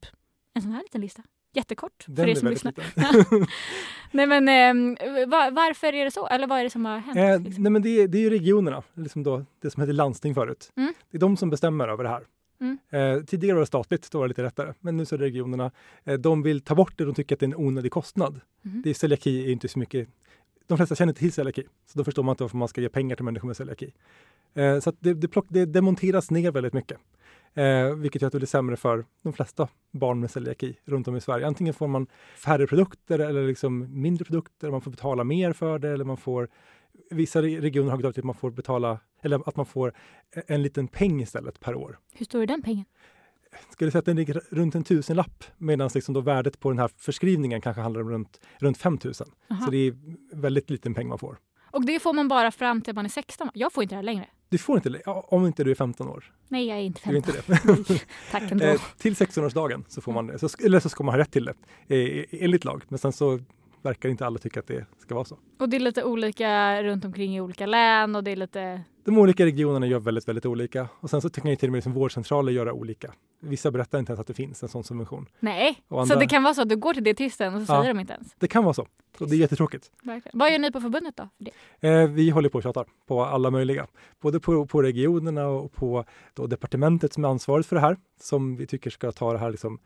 en 0.53 0.61
sån 0.61 0.71
här 0.71 0.81
liten 0.81 1.01
lista. 1.01 1.23
Jättekort 1.53 2.05
Den 2.07 2.15
för 2.15 2.27
er 2.31 2.35
som 2.35 2.47
lyssnar. 2.49 2.73
Nej 4.11 4.27
men 4.27 4.47
ehm, 4.49 4.97
va- 5.29 5.49
varför 5.51 5.93
är 5.93 6.05
det 6.05 6.11
så? 6.11 6.27
Eller 6.27 6.47
vad 6.47 6.59
är 6.59 6.63
det 6.63 6.69
som 6.69 6.85
har 6.85 6.97
hänt? 6.97 7.17
Eh, 7.17 7.41
liksom? 7.41 7.63
nej, 7.63 7.71
men 7.71 7.81
det, 7.81 7.89
är, 7.89 8.07
det 8.07 8.25
är 8.25 8.29
regionerna, 8.29 8.83
liksom 8.93 9.23
då, 9.23 9.45
det 9.61 9.69
som 9.69 9.81
hette 9.81 9.93
landsting 9.93 10.35
förut. 10.35 10.71
Mm. 10.75 10.93
Det 11.11 11.17
är 11.17 11.19
de 11.19 11.37
som 11.37 11.49
bestämmer 11.49 11.87
över 11.87 12.03
det 12.03 12.09
här. 12.09 12.23
Mm. 12.61 12.77
Eh, 12.89 13.23
tidigare 13.25 13.53
var 13.53 13.59
det 13.59 13.65
statligt, 13.67 14.11
då 14.11 14.17
var 14.17 14.25
det 14.25 14.29
lite 14.29 14.41
lättare. 14.41 14.73
Men 14.79 14.97
nu 14.97 15.05
så 15.05 15.15
är 15.15 15.19
det 15.19 15.25
regionerna. 15.25 15.71
Eh, 16.03 16.13
de 16.13 16.43
vill 16.43 16.61
ta 16.61 16.75
bort 16.75 16.97
det, 16.97 17.05
de 17.05 17.13
tycker 17.13 17.35
att 17.35 17.39
det 17.39 17.43
är 17.45 17.47
en 17.47 17.55
onödig 17.55 17.91
kostnad. 17.91 18.41
Mhm. 18.61 18.81
Det 18.83 18.89
är 18.89 18.93
celiaki 18.93 19.45
är 19.45 19.51
inte 19.51 19.67
så 19.67 19.79
mycket, 19.79 20.07
de 20.67 20.77
flesta 20.77 20.95
känner 20.95 21.11
inte 21.11 21.19
till 21.19 21.31
celiaki. 21.33 21.63
Så 21.85 21.97
då 21.97 22.03
förstår 22.03 22.23
man 22.23 22.33
inte 22.33 22.43
varför 22.43 22.57
man 22.57 22.67
ska 22.67 22.81
ge 22.81 22.89
pengar 22.89 23.15
till 23.15 23.25
människor 23.25 23.47
med 23.47 23.57
celiaki. 23.57 23.93
Eh, 24.53 24.79
så 24.79 24.93
det, 24.99 25.13
det, 25.13 25.27
plock, 25.27 25.45
det 25.49 25.65
demonteras 25.65 26.31
ner 26.31 26.51
väldigt 26.51 26.73
mycket. 26.73 26.97
Eh, 27.53 27.95
vilket 27.95 28.21
gör 28.21 28.27
att 28.27 28.31
det 28.31 28.39
blir 28.39 28.47
sämre 28.47 28.75
för 28.75 29.05
de 29.23 29.33
flesta 29.33 29.67
barn 29.91 30.19
med 30.19 30.31
celiaki 30.31 30.77
runt 30.85 31.07
om 31.07 31.15
i 31.15 31.21
Sverige. 31.21 31.47
Antingen 31.47 31.73
får 31.73 31.87
man 31.87 32.07
färre 32.35 32.67
produkter 32.67 33.19
eller 33.19 33.47
liksom 33.47 34.01
mindre 34.01 34.25
produkter, 34.25 34.71
man 34.71 34.81
får 34.81 34.91
betala 34.91 35.23
mer 35.23 35.53
för 35.53 35.79
det 35.79 35.89
eller 35.89 36.05
man 36.05 36.17
får 36.17 36.49
Vissa 37.09 37.41
re- 37.41 37.61
regioner 37.61 37.91
har 37.91 37.97
gått 37.97 38.13
till 38.15 38.21
att 38.21 38.25
man 38.25 38.35
får 38.35 38.51
betala 38.51 38.99
eller 39.21 39.49
att 39.49 39.55
man 39.55 39.65
får 39.65 39.93
en 40.47 40.61
liten 40.61 40.87
peng 40.87 41.21
istället 41.21 41.59
per 41.59 41.75
år. 41.75 41.99
Hur 42.13 42.25
stor 42.25 42.41
är 42.43 42.47
den 42.47 42.61
pengen? 42.61 42.85
Skulle 43.69 43.91
säga 43.91 43.99
att 43.99 44.05
den 44.05 44.15
ligger 44.15 44.41
runt 44.49 44.75
en 44.75 44.83
tusenlapp 44.83 45.43
medan 45.57 45.89
liksom 45.95 46.13
då 46.13 46.21
värdet 46.21 46.59
på 46.59 46.69
den 46.69 46.79
här 46.79 46.89
förskrivningen 46.97 47.61
kanske 47.61 47.81
handlar 47.81 48.01
om 48.01 48.09
runt, 48.09 48.41
runt 48.59 48.77
5 48.77 48.99
000. 49.03 49.13
Aha. 49.51 49.65
Så 49.65 49.71
det 49.71 49.77
är 49.77 49.95
väldigt 50.33 50.69
liten 50.69 50.93
peng 50.93 51.07
man 51.07 51.19
får. 51.19 51.37
Och 51.73 51.85
det 51.85 51.99
får 51.99 52.13
man 52.13 52.27
bara 52.27 52.51
fram 52.51 52.81
till 52.81 52.95
man 52.95 53.05
är 53.05 53.09
16? 53.09 53.49
Jag 53.53 53.73
får 53.73 53.83
inte 53.83 53.95
det 53.95 53.97
här 53.97 54.03
längre. 54.03 54.25
Du 54.49 54.57
får 54.57 54.75
inte, 54.75 55.01
om 55.05 55.45
inte 55.45 55.63
du 55.63 55.71
är 55.71 55.75
15 55.75 56.07
år. 56.07 56.33
Nej, 56.47 56.67
jag 56.67 56.77
är 56.77 56.81
inte 56.81 57.01
Du 57.09 57.17
är 57.17 57.21
15. 57.21 57.77
inte 57.77 57.93
det. 57.93 57.99
Tack 58.31 58.51
ändå. 58.51 58.65
Eh, 58.65 58.81
till 58.97 59.13
16-årsdagen 59.13 59.83
så 59.87 60.01
får 60.01 60.11
man 60.11 60.27
det. 60.27 60.39
Så, 60.39 60.47
eller 60.65 60.79
så 60.79 60.89
ska 60.89 61.03
man 61.03 61.13
ha 61.13 61.19
rätt 61.19 61.31
till 61.31 61.45
det 61.45 61.53
eh, 61.87 62.25
enligt 62.43 62.65
lag. 62.65 62.83
Men 62.87 62.99
sen 62.99 63.13
så 63.13 63.39
verkar 63.81 64.09
inte 64.09 64.25
alla 64.25 64.39
tycka 64.39 64.59
att 64.59 64.67
det 64.67 64.85
ska 64.99 65.15
vara 65.15 65.25
så. 65.25 65.37
Och 65.59 65.69
det 65.69 65.77
är 65.77 65.79
lite 65.79 66.03
olika 66.03 66.83
runt 66.83 67.05
omkring 67.05 67.35
i 67.35 67.41
olika 67.41 67.65
län 67.65 68.15
och 68.15 68.23
det 68.23 68.31
är 68.31 68.35
lite... 68.35 68.83
De 69.05 69.17
olika 69.17 69.45
regionerna 69.45 69.87
gör 69.87 69.99
väldigt, 69.99 70.27
väldigt 70.27 70.45
olika. 70.45 70.87
Och 70.99 71.09
sen 71.09 71.21
så 71.21 71.29
kan 71.29 71.49
ju 71.49 71.55
till 71.55 71.69
och 71.69 71.71
med 71.71 71.77
liksom 71.77 71.93
vårdcentraler 71.93 72.51
göra 72.51 72.73
olika 72.73 73.13
vissa 73.43 73.71
berättar 73.71 73.99
inte 73.99 74.11
ens 74.11 74.19
att 74.19 74.27
det 74.27 74.33
finns 74.33 74.63
en 74.63 74.69
sån 74.69 74.83
subvention. 74.83 75.25
Nej, 75.39 75.83
Och 75.87 76.07
så 76.07 76.13
andra- 76.13 76.15
det 76.25 76.27
kan 76.27 76.43
vara 76.43 76.53
så 76.53 76.61
att 76.61 76.69
du 76.69 76.75
går 76.75 76.93
till 76.93 77.03
dietisten 77.03 77.55
och 77.55 77.61
så 77.67 77.73
Ja. 77.73 77.81
säger 77.81 77.93
de 77.93 77.99
inte 77.99 78.13
ens. 78.13 78.35
Det 78.39 78.47
kan 78.47 78.63
vara 78.63 78.73
så. 78.73 78.87
Och 79.19 79.29
det 79.29 79.35
är 79.35 79.37
jättetråkigt. 79.37 79.91
Verkligen. 80.03 80.39
Vad 80.39 80.51
gör 80.51 80.59
ni 80.59 80.71
på 80.71 80.81
förbundet 80.81 81.17
då? 81.17 81.29
För? 81.81 81.87
Eh, 81.87 82.07
vi 82.09 82.29
håller 82.29 82.49
på 82.49 82.57
och 82.57 82.63
tjatar 82.63 82.85
på 83.07 83.23
alla 83.25 83.51
möjliga. 83.51 83.87
Både 84.21 84.39
på, 84.39 84.65
på 84.67 84.81
regionerna 84.81 85.47
och 85.47 85.71
på 85.73 86.05
departementet 86.47 87.13
som 87.13 87.25
är 87.25 87.29
ansvarigt 87.29 87.69
för 87.69 87.75
det 87.75 87.81
här. 87.81 87.97
Som 88.21 88.55
vi 88.55 88.67
tycker 88.67 88.89
ska 88.89 89.11
ta 89.11 89.33
det 89.33 89.39
här, 89.39 89.51
liksom, 89.51 89.79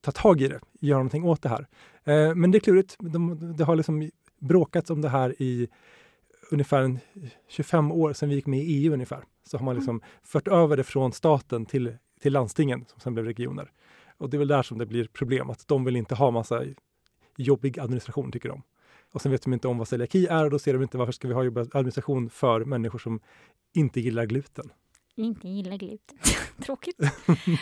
ta 0.00 0.12
tag 0.12 0.40
i 0.40 0.48
det, 0.48 0.60
göra 0.80 0.98
någonting 0.98 1.24
åt 1.24 1.42
det 1.42 1.48
här. 1.48 1.66
Eh, 2.04 2.34
men 2.34 2.50
det 2.50 2.58
är 2.58 2.60
klurigt. 2.60 2.96
De, 2.98 3.54
det 3.56 3.64
har 3.64 3.76
liksom 3.76 4.10
bråkats 4.38 4.90
om 4.90 5.00
det 5.02 5.08
här 5.08 5.42
i 5.42 5.68
ungefär 6.50 6.82
en 6.82 6.98
25 7.48 7.92
år 7.92 8.12
sedan 8.12 8.28
vi 8.28 8.34
gick 8.34 8.46
med 8.46 8.60
i 8.60 8.62
EU 8.84 8.92
ungefär. 8.92 9.24
Så 9.44 9.58
har 9.58 9.64
man 9.64 9.74
liksom 9.76 10.00
fört 10.22 10.48
över 10.48 10.76
det 10.76 10.84
från 10.84 11.12
staten 11.12 11.66
till, 11.66 11.96
till 12.22 12.32
landstingen 12.32 12.84
som 12.88 13.00
sen 13.00 13.14
blev 13.14 13.24
regioner. 13.24 13.72
Och 14.18 14.30
det 14.30 14.36
är 14.36 14.38
väl 14.38 14.48
där 14.48 14.62
som 14.62 14.78
det 14.78 14.86
blir 14.86 15.04
problem, 15.04 15.50
att 15.50 15.68
de 15.68 15.84
vill 15.84 15.96
inte 15.96 16.14
ha 16.14 16.30
massa 16.30 16.64
jobbig 17.36 17.78
administration 17.78 18.32
tycker 18.32 18.48
de. 18.48 18.62
Och 19.12 19.22
sen 19.22 19.32
vet 19.32 19.42
de 19.42 19.52
inte 19.52 19.68
om 19.68 19.78
vad 19.78 19.88
celiaki 19.88 20.26
är 20.26 20.44
och 20.44 20.50
då 20.50 20.58
ser 20.58 20.72
de 20.72 20.82
inte 20.82 20.98
varför 20.98 21.12
ska 21.12 21.28
vi 21.28 21.34
ha 21.34 21.44
jobbig 21.44 21.60
administration 21.72 22.30
för 22.30 22.64
människor 22.64 22.98
som 22.98 23.20
inte 23.74 24.00
gillar 24.00 24.26
gluten. 24.26 24.72
Inte 25.20 25.48
gillar 25.48 25.76
gluten. 25.76 26.18
Tråkigt. 26.64 26.96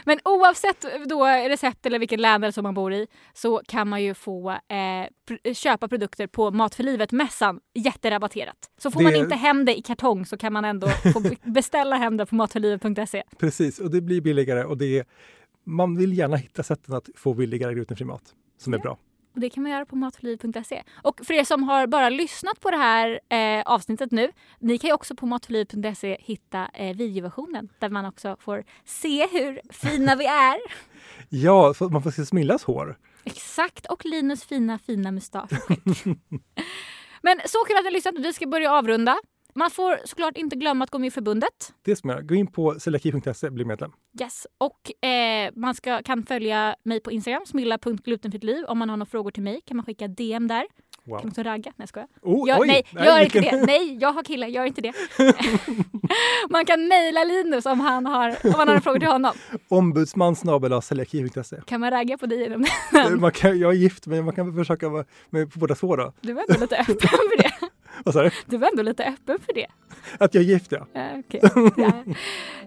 Men 0.07 0.19
oavsett 0.25 0.85
då 1.09 1.25
recept 1.27 1.87
eller 1.87 1.99
vilket 1.99 2.21
land 2.21 2.55
som 2.55 2.63
man 2.63 2.75
bor 2.75 2.93
i 2.93 3.07
så 3.35 3.63
kan 3.69 3.89
man 3.89 4.03
ju 4.03 4.15
få 4.15 4.51
eh, 4.51 5.53
köpa 5.55 5.89
produkter 5.89 6.27
på 6.27 6.51
Mat 6.51 6.75
för 6.75 6.83
livet-mässan 6.85 7.61
jätterabatterat. 7.75 8.57
Så 8.79 8.91
får 8.91 9.01
Det- 9.01 9.05
man 9.05 9.15
inte 9.17 9.35
hem 9.35 9.65
det 9.65 9.79
i 9.79 9.83
kartong 9.83 10.27
så 10.27 10.37
kan 10.37 10.53
man 10.53 10.65
ändå 10.65 10.89
beställa 11.43 11.97
hem 11.97 12.17
det 12.17 12.27
på 12.27 12.35
matförlivet.se. 12.35 13.23
Precis, 13.39 13.79
och 13.79 13.91
det 13.91 14.01
blir 14.01 14.21
billigare 14.21 14.65
och 14.65 14.79
det 14.79 14.99
är, 14.99 15.05
man 15.65 15.97
vill 15.97 16.19
gärna 16.19 16.37
hitta 16.37 16.63
sätten 16.63 16.95
att 16.95 17.09
få 17.17 17.35
billigare 17.35 17.75
glutenfri 17.75 18.05
mat 18.05 18.35
som 18.59 18.73
är 18.73 18.79
Ja. 18.79 18.83
bra. 18.83 18.99
Och 19.39 19.43
det 19.43 19.51
kan 19.51 19.63
man 19.63 19.73
göra 19.73 19.87
på 19.87 19.97
matförlivet.se. 19.97 20.83
Och 21.03 21.21
för 21.25 21.35
er 21.35 21.45
som 21.45 21.63
har 21.63 21.87
bara 21.87 22.09
lyssnat 22.09 22.61
på 22.61 22.71
det 22.71 22.77
här 22.77 23.21
eh, 23.29 23.63
avsnittet 23.67 24.11
nu, 24.11 24.33
ni 24.59 24.79
kan 24.79 24.89
ju 24.89 24.95
också 24.95 25.15
på 25.15 25.27
matförlivet.se 25.27 26.17
hitta 26.21 26.69
eh, 26.75 26.97
videoversionen 26.97 27.69
där 27.79 27.89
man 27.89 28.05
också 28.05 28.37
får 28.41 28.65
se 28.85 29.27
hur 29.27 29.61
fina 29.73 30.17
vi 30.17 30.27
är. 30.27 30.59
Ja, 31.29 31.75
så 31.75 31.89
man 31.89 32.03
får 32.03 32.11
se 32.11 32.27
Smillas 32.27 32.65
hår. 32.65 32.99
Exakt, 33.25 33.87
och 33.87 34.05
Linus 34.05 34.45
fina, 34.45 34.79
fina 34.79 35.11
mustasch. 35.13 35.51
Men 37.23 37.41
så 37.47 37.59
kul 37.67 37.77
att 37.77 37.83
ni 37.83 37.87
har 37.87 37.91
lyssnat. 37.91 38.15
Vi 38.19 38.33
ska 38.33 38.47
börja 38.47 38.73
avrunda. 38.73 39.19
Man 39.55 39.71
får 39.71 39.99
såklart 40.05 40.37
inte 40.37 40.57
glömma 40.57 40.85
att 40.85 40.91
gå 40.91 40.99
med 40.99 41.07
i 41.07 41.11
förbundet. 41.11 41.75
Det 41.83 41.97
som 41.97 42.11
är, 42.11 42.23
gå 42.23 42.35
in 42.35 42.47
på 42.47 42.81
celiaki.se 42.81 43.51
bli 43.51 43.65
medlem. 43.65 43.93
Yes. 44.21 44.47
Och 44.59 45.09
eh, 45.09 45.51
man 45.55 45.75
ska, 45.75 46.03
kan 46.03 46.23
följa 46.23 46.77
mig 46.83 47.01
på 47.01 47.13
Instagram, 47.13 47.47
smilla.glutenfrittliv. 47.47 48.65
Om 48.65 48.79
man 48.79 48.89
har 48.91 48.97
några 48.97 49.11
frågor 49.11 49.31
till 49.31 49.43
mig 49.43 49.61
kan 49.67 49.77
man 49.77 49.87
skicka 49.87 50.09
DM 50.09 50.49
där. 50.49 50.67
Wow. 51.09 51.19
Kan 51.19 51.29
också 51.29 51.43
ragga. 51.43 51.73
Nej, 51.77 51.83
jag 51.83 51.89
skojar. 51.89 52.09
Oh, 52.23 52.49
Jag, 52.49 52.61
oj! 52.61 52.67
nej, 52.67 52.85
gör 52.93 53.21
inte 53.21 53.41
det. 53.41 53.63
Nej, 53.67 53.99
jag 54.01 54.13
har 54.13 54.23
killar, 54.23 54.47
gör 54.47 54.65
inte 54.65 54.81
det. 54.81 54.93
man 56.51 56.65
kan 56.65 56.89
mejla 56.89 57.25
Linus 57.25 57.67
om 57.67 57.81
han 57.81 58.07
har, 58.07 58.29
om 58.29 58.51
man 58.51 58.59
har 58.59 58.67
några 58.67 58.81
frågor 58.81 58.99
till 58.99 59.09
honom. 59.09 59.33
Ombudsman 59.69 60.37
snabel. 60.37 60.81
Kan 61.67 61.81
man 61.81 61.91
ragga 61.91 62.19
på 62.19 62.27
dig 62.27 62.41
genom 62.41 62.63
det? 62.93 63.11
Man 63.21 63.33
kan, 63.33 63.59
jag 63.59 63.71
är 63.71 63.77
gift 63.77 64.07
men 64.07 64.25
man 64.25 64.35
kan 64.35 64.55
försöka 64.55 64.89
vara 64.89 65.05
med 65.31 65.53
på 65.53 65.59
båda 65.59 65.75
två 65.75 65.97
då. 65.97 66.13
Du 66.21 66.33
var 66.33 66.45
ändå 66.49 66.61
lite 66.61 66.77
öppen 66.77 66.97
för 66.99 67.43
det. 67.43 67.53
Vad 68.05 68.15
sa 68.15 68.23
du? 68.23 68.31
Du 68.47 68.57
var 68.57 68.69
ändå 68.69 68.83
lite 68.83 69.05
öppen 69.05 69.39
för 69.47 69.53
det. 69.55 69.67
Att 70.19 70.35
jag 70.35 70.45
är 70.45 70.49
gift 70.49 70.73
ja. 70.73 70.87
Okej. 71.19 71.41
Ja. 71.77 71.93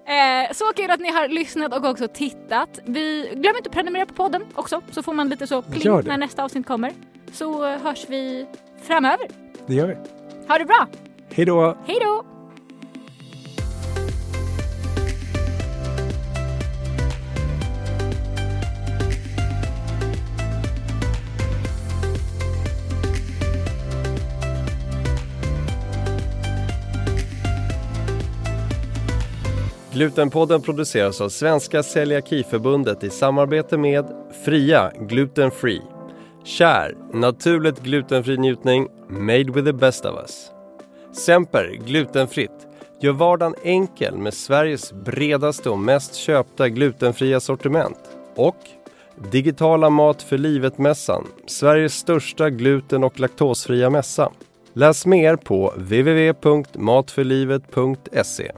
Eh, 0.06 0.52
så 0.52 0.66
kul 0.76 0.92
att 0.92 1.00
ni 1.00 1.12
har 1.12 1.28
lyssnat 1.28 1.76
och 1.76 1.86
också 1.86 2.08
tittat. 2.08 2.80
Vi, 2.86 3.30
glöm 3.36 3.56
inte 3.56 3.70
att 3.70 3.76
prenumerera 3.76 4.06
på 4.06 4.14
podden 4.14 4.42
också 4.56 4.82
så 4.92 5.04
får 5.04 5.14
man 5.14 5.30
lite 5.30 5.48
så 5.48 5.62
pling 5.62 6.02
när 6.04 6.18
nästa 6.18 6.44
avsnitt 6.44 6.68
kommer. 6.68 6.92
Så 7.32 7.66
hörs 7.66 8.06
vi 8.10 8.48
framöver. 8.84 9.28
Det 9.68 9.74
gör 9.74 9.88
vi. 9.88 9.96
Ha 10.48 10.58
det 10.58 10.66
bra! 10.66 10.88
Hej 11.34 11.46
då! 11.46 11.78
Hej 11.86 11.98
då! 12.02 12.31
Glutenpodden 30.02 30.62
produceras 30.62 31.22
av 31.22 31.30
Svenska 31.30 31.84
Celiakiförbundet 31.84 33.04
i 33.04 33.10
samarbete 33.10 33.78
med 33.78 34.06
Fria 34.46 34.92
Gluten 35.00 35.52
Free. 35.52 35.82
Kär, 36.44 36.96
naturligt 37.14 37.84
glutenfri 37.84 38.38
njutning, 38.38 38.88
made 39.10 39.44
with 39.44 39.66
the 39.66 39.74
best 39.74 40.06
of 40.06 40.20
us. 40.22 40.52
Semper, 41.26 41.78
glutenfritt. 41.86 42.68
Gör 43.02 43.12
vardagen 43.12 43.56
enkel 43.64 44.18
med 44.18 44.34
Sveriges 44.34 44.94
bredaste 44.94 45.70
och 45.70 45.80
mest 45.80 46.16
köpta 46.16 46.70
glutenfria 46.70 47.40
sortiment. 47.40 48.00
Och 48.36 48.58
Digitala 49.32 49.90
Mat 49.90 50.22
för 50.22 50.38
livet-mässan, 50.38 51.28
Sveriges 51.48 51.94
största 51.94 52.50
gluten 52.50 53.04
och 53.04 53.20
laktosfria 53.20 53.90
mässa. 53.90 54.32
Läs 54.74 55.06
mer 55.06 55.36
på 55.36 55.74
www.matforlivet.se 55.78 58.52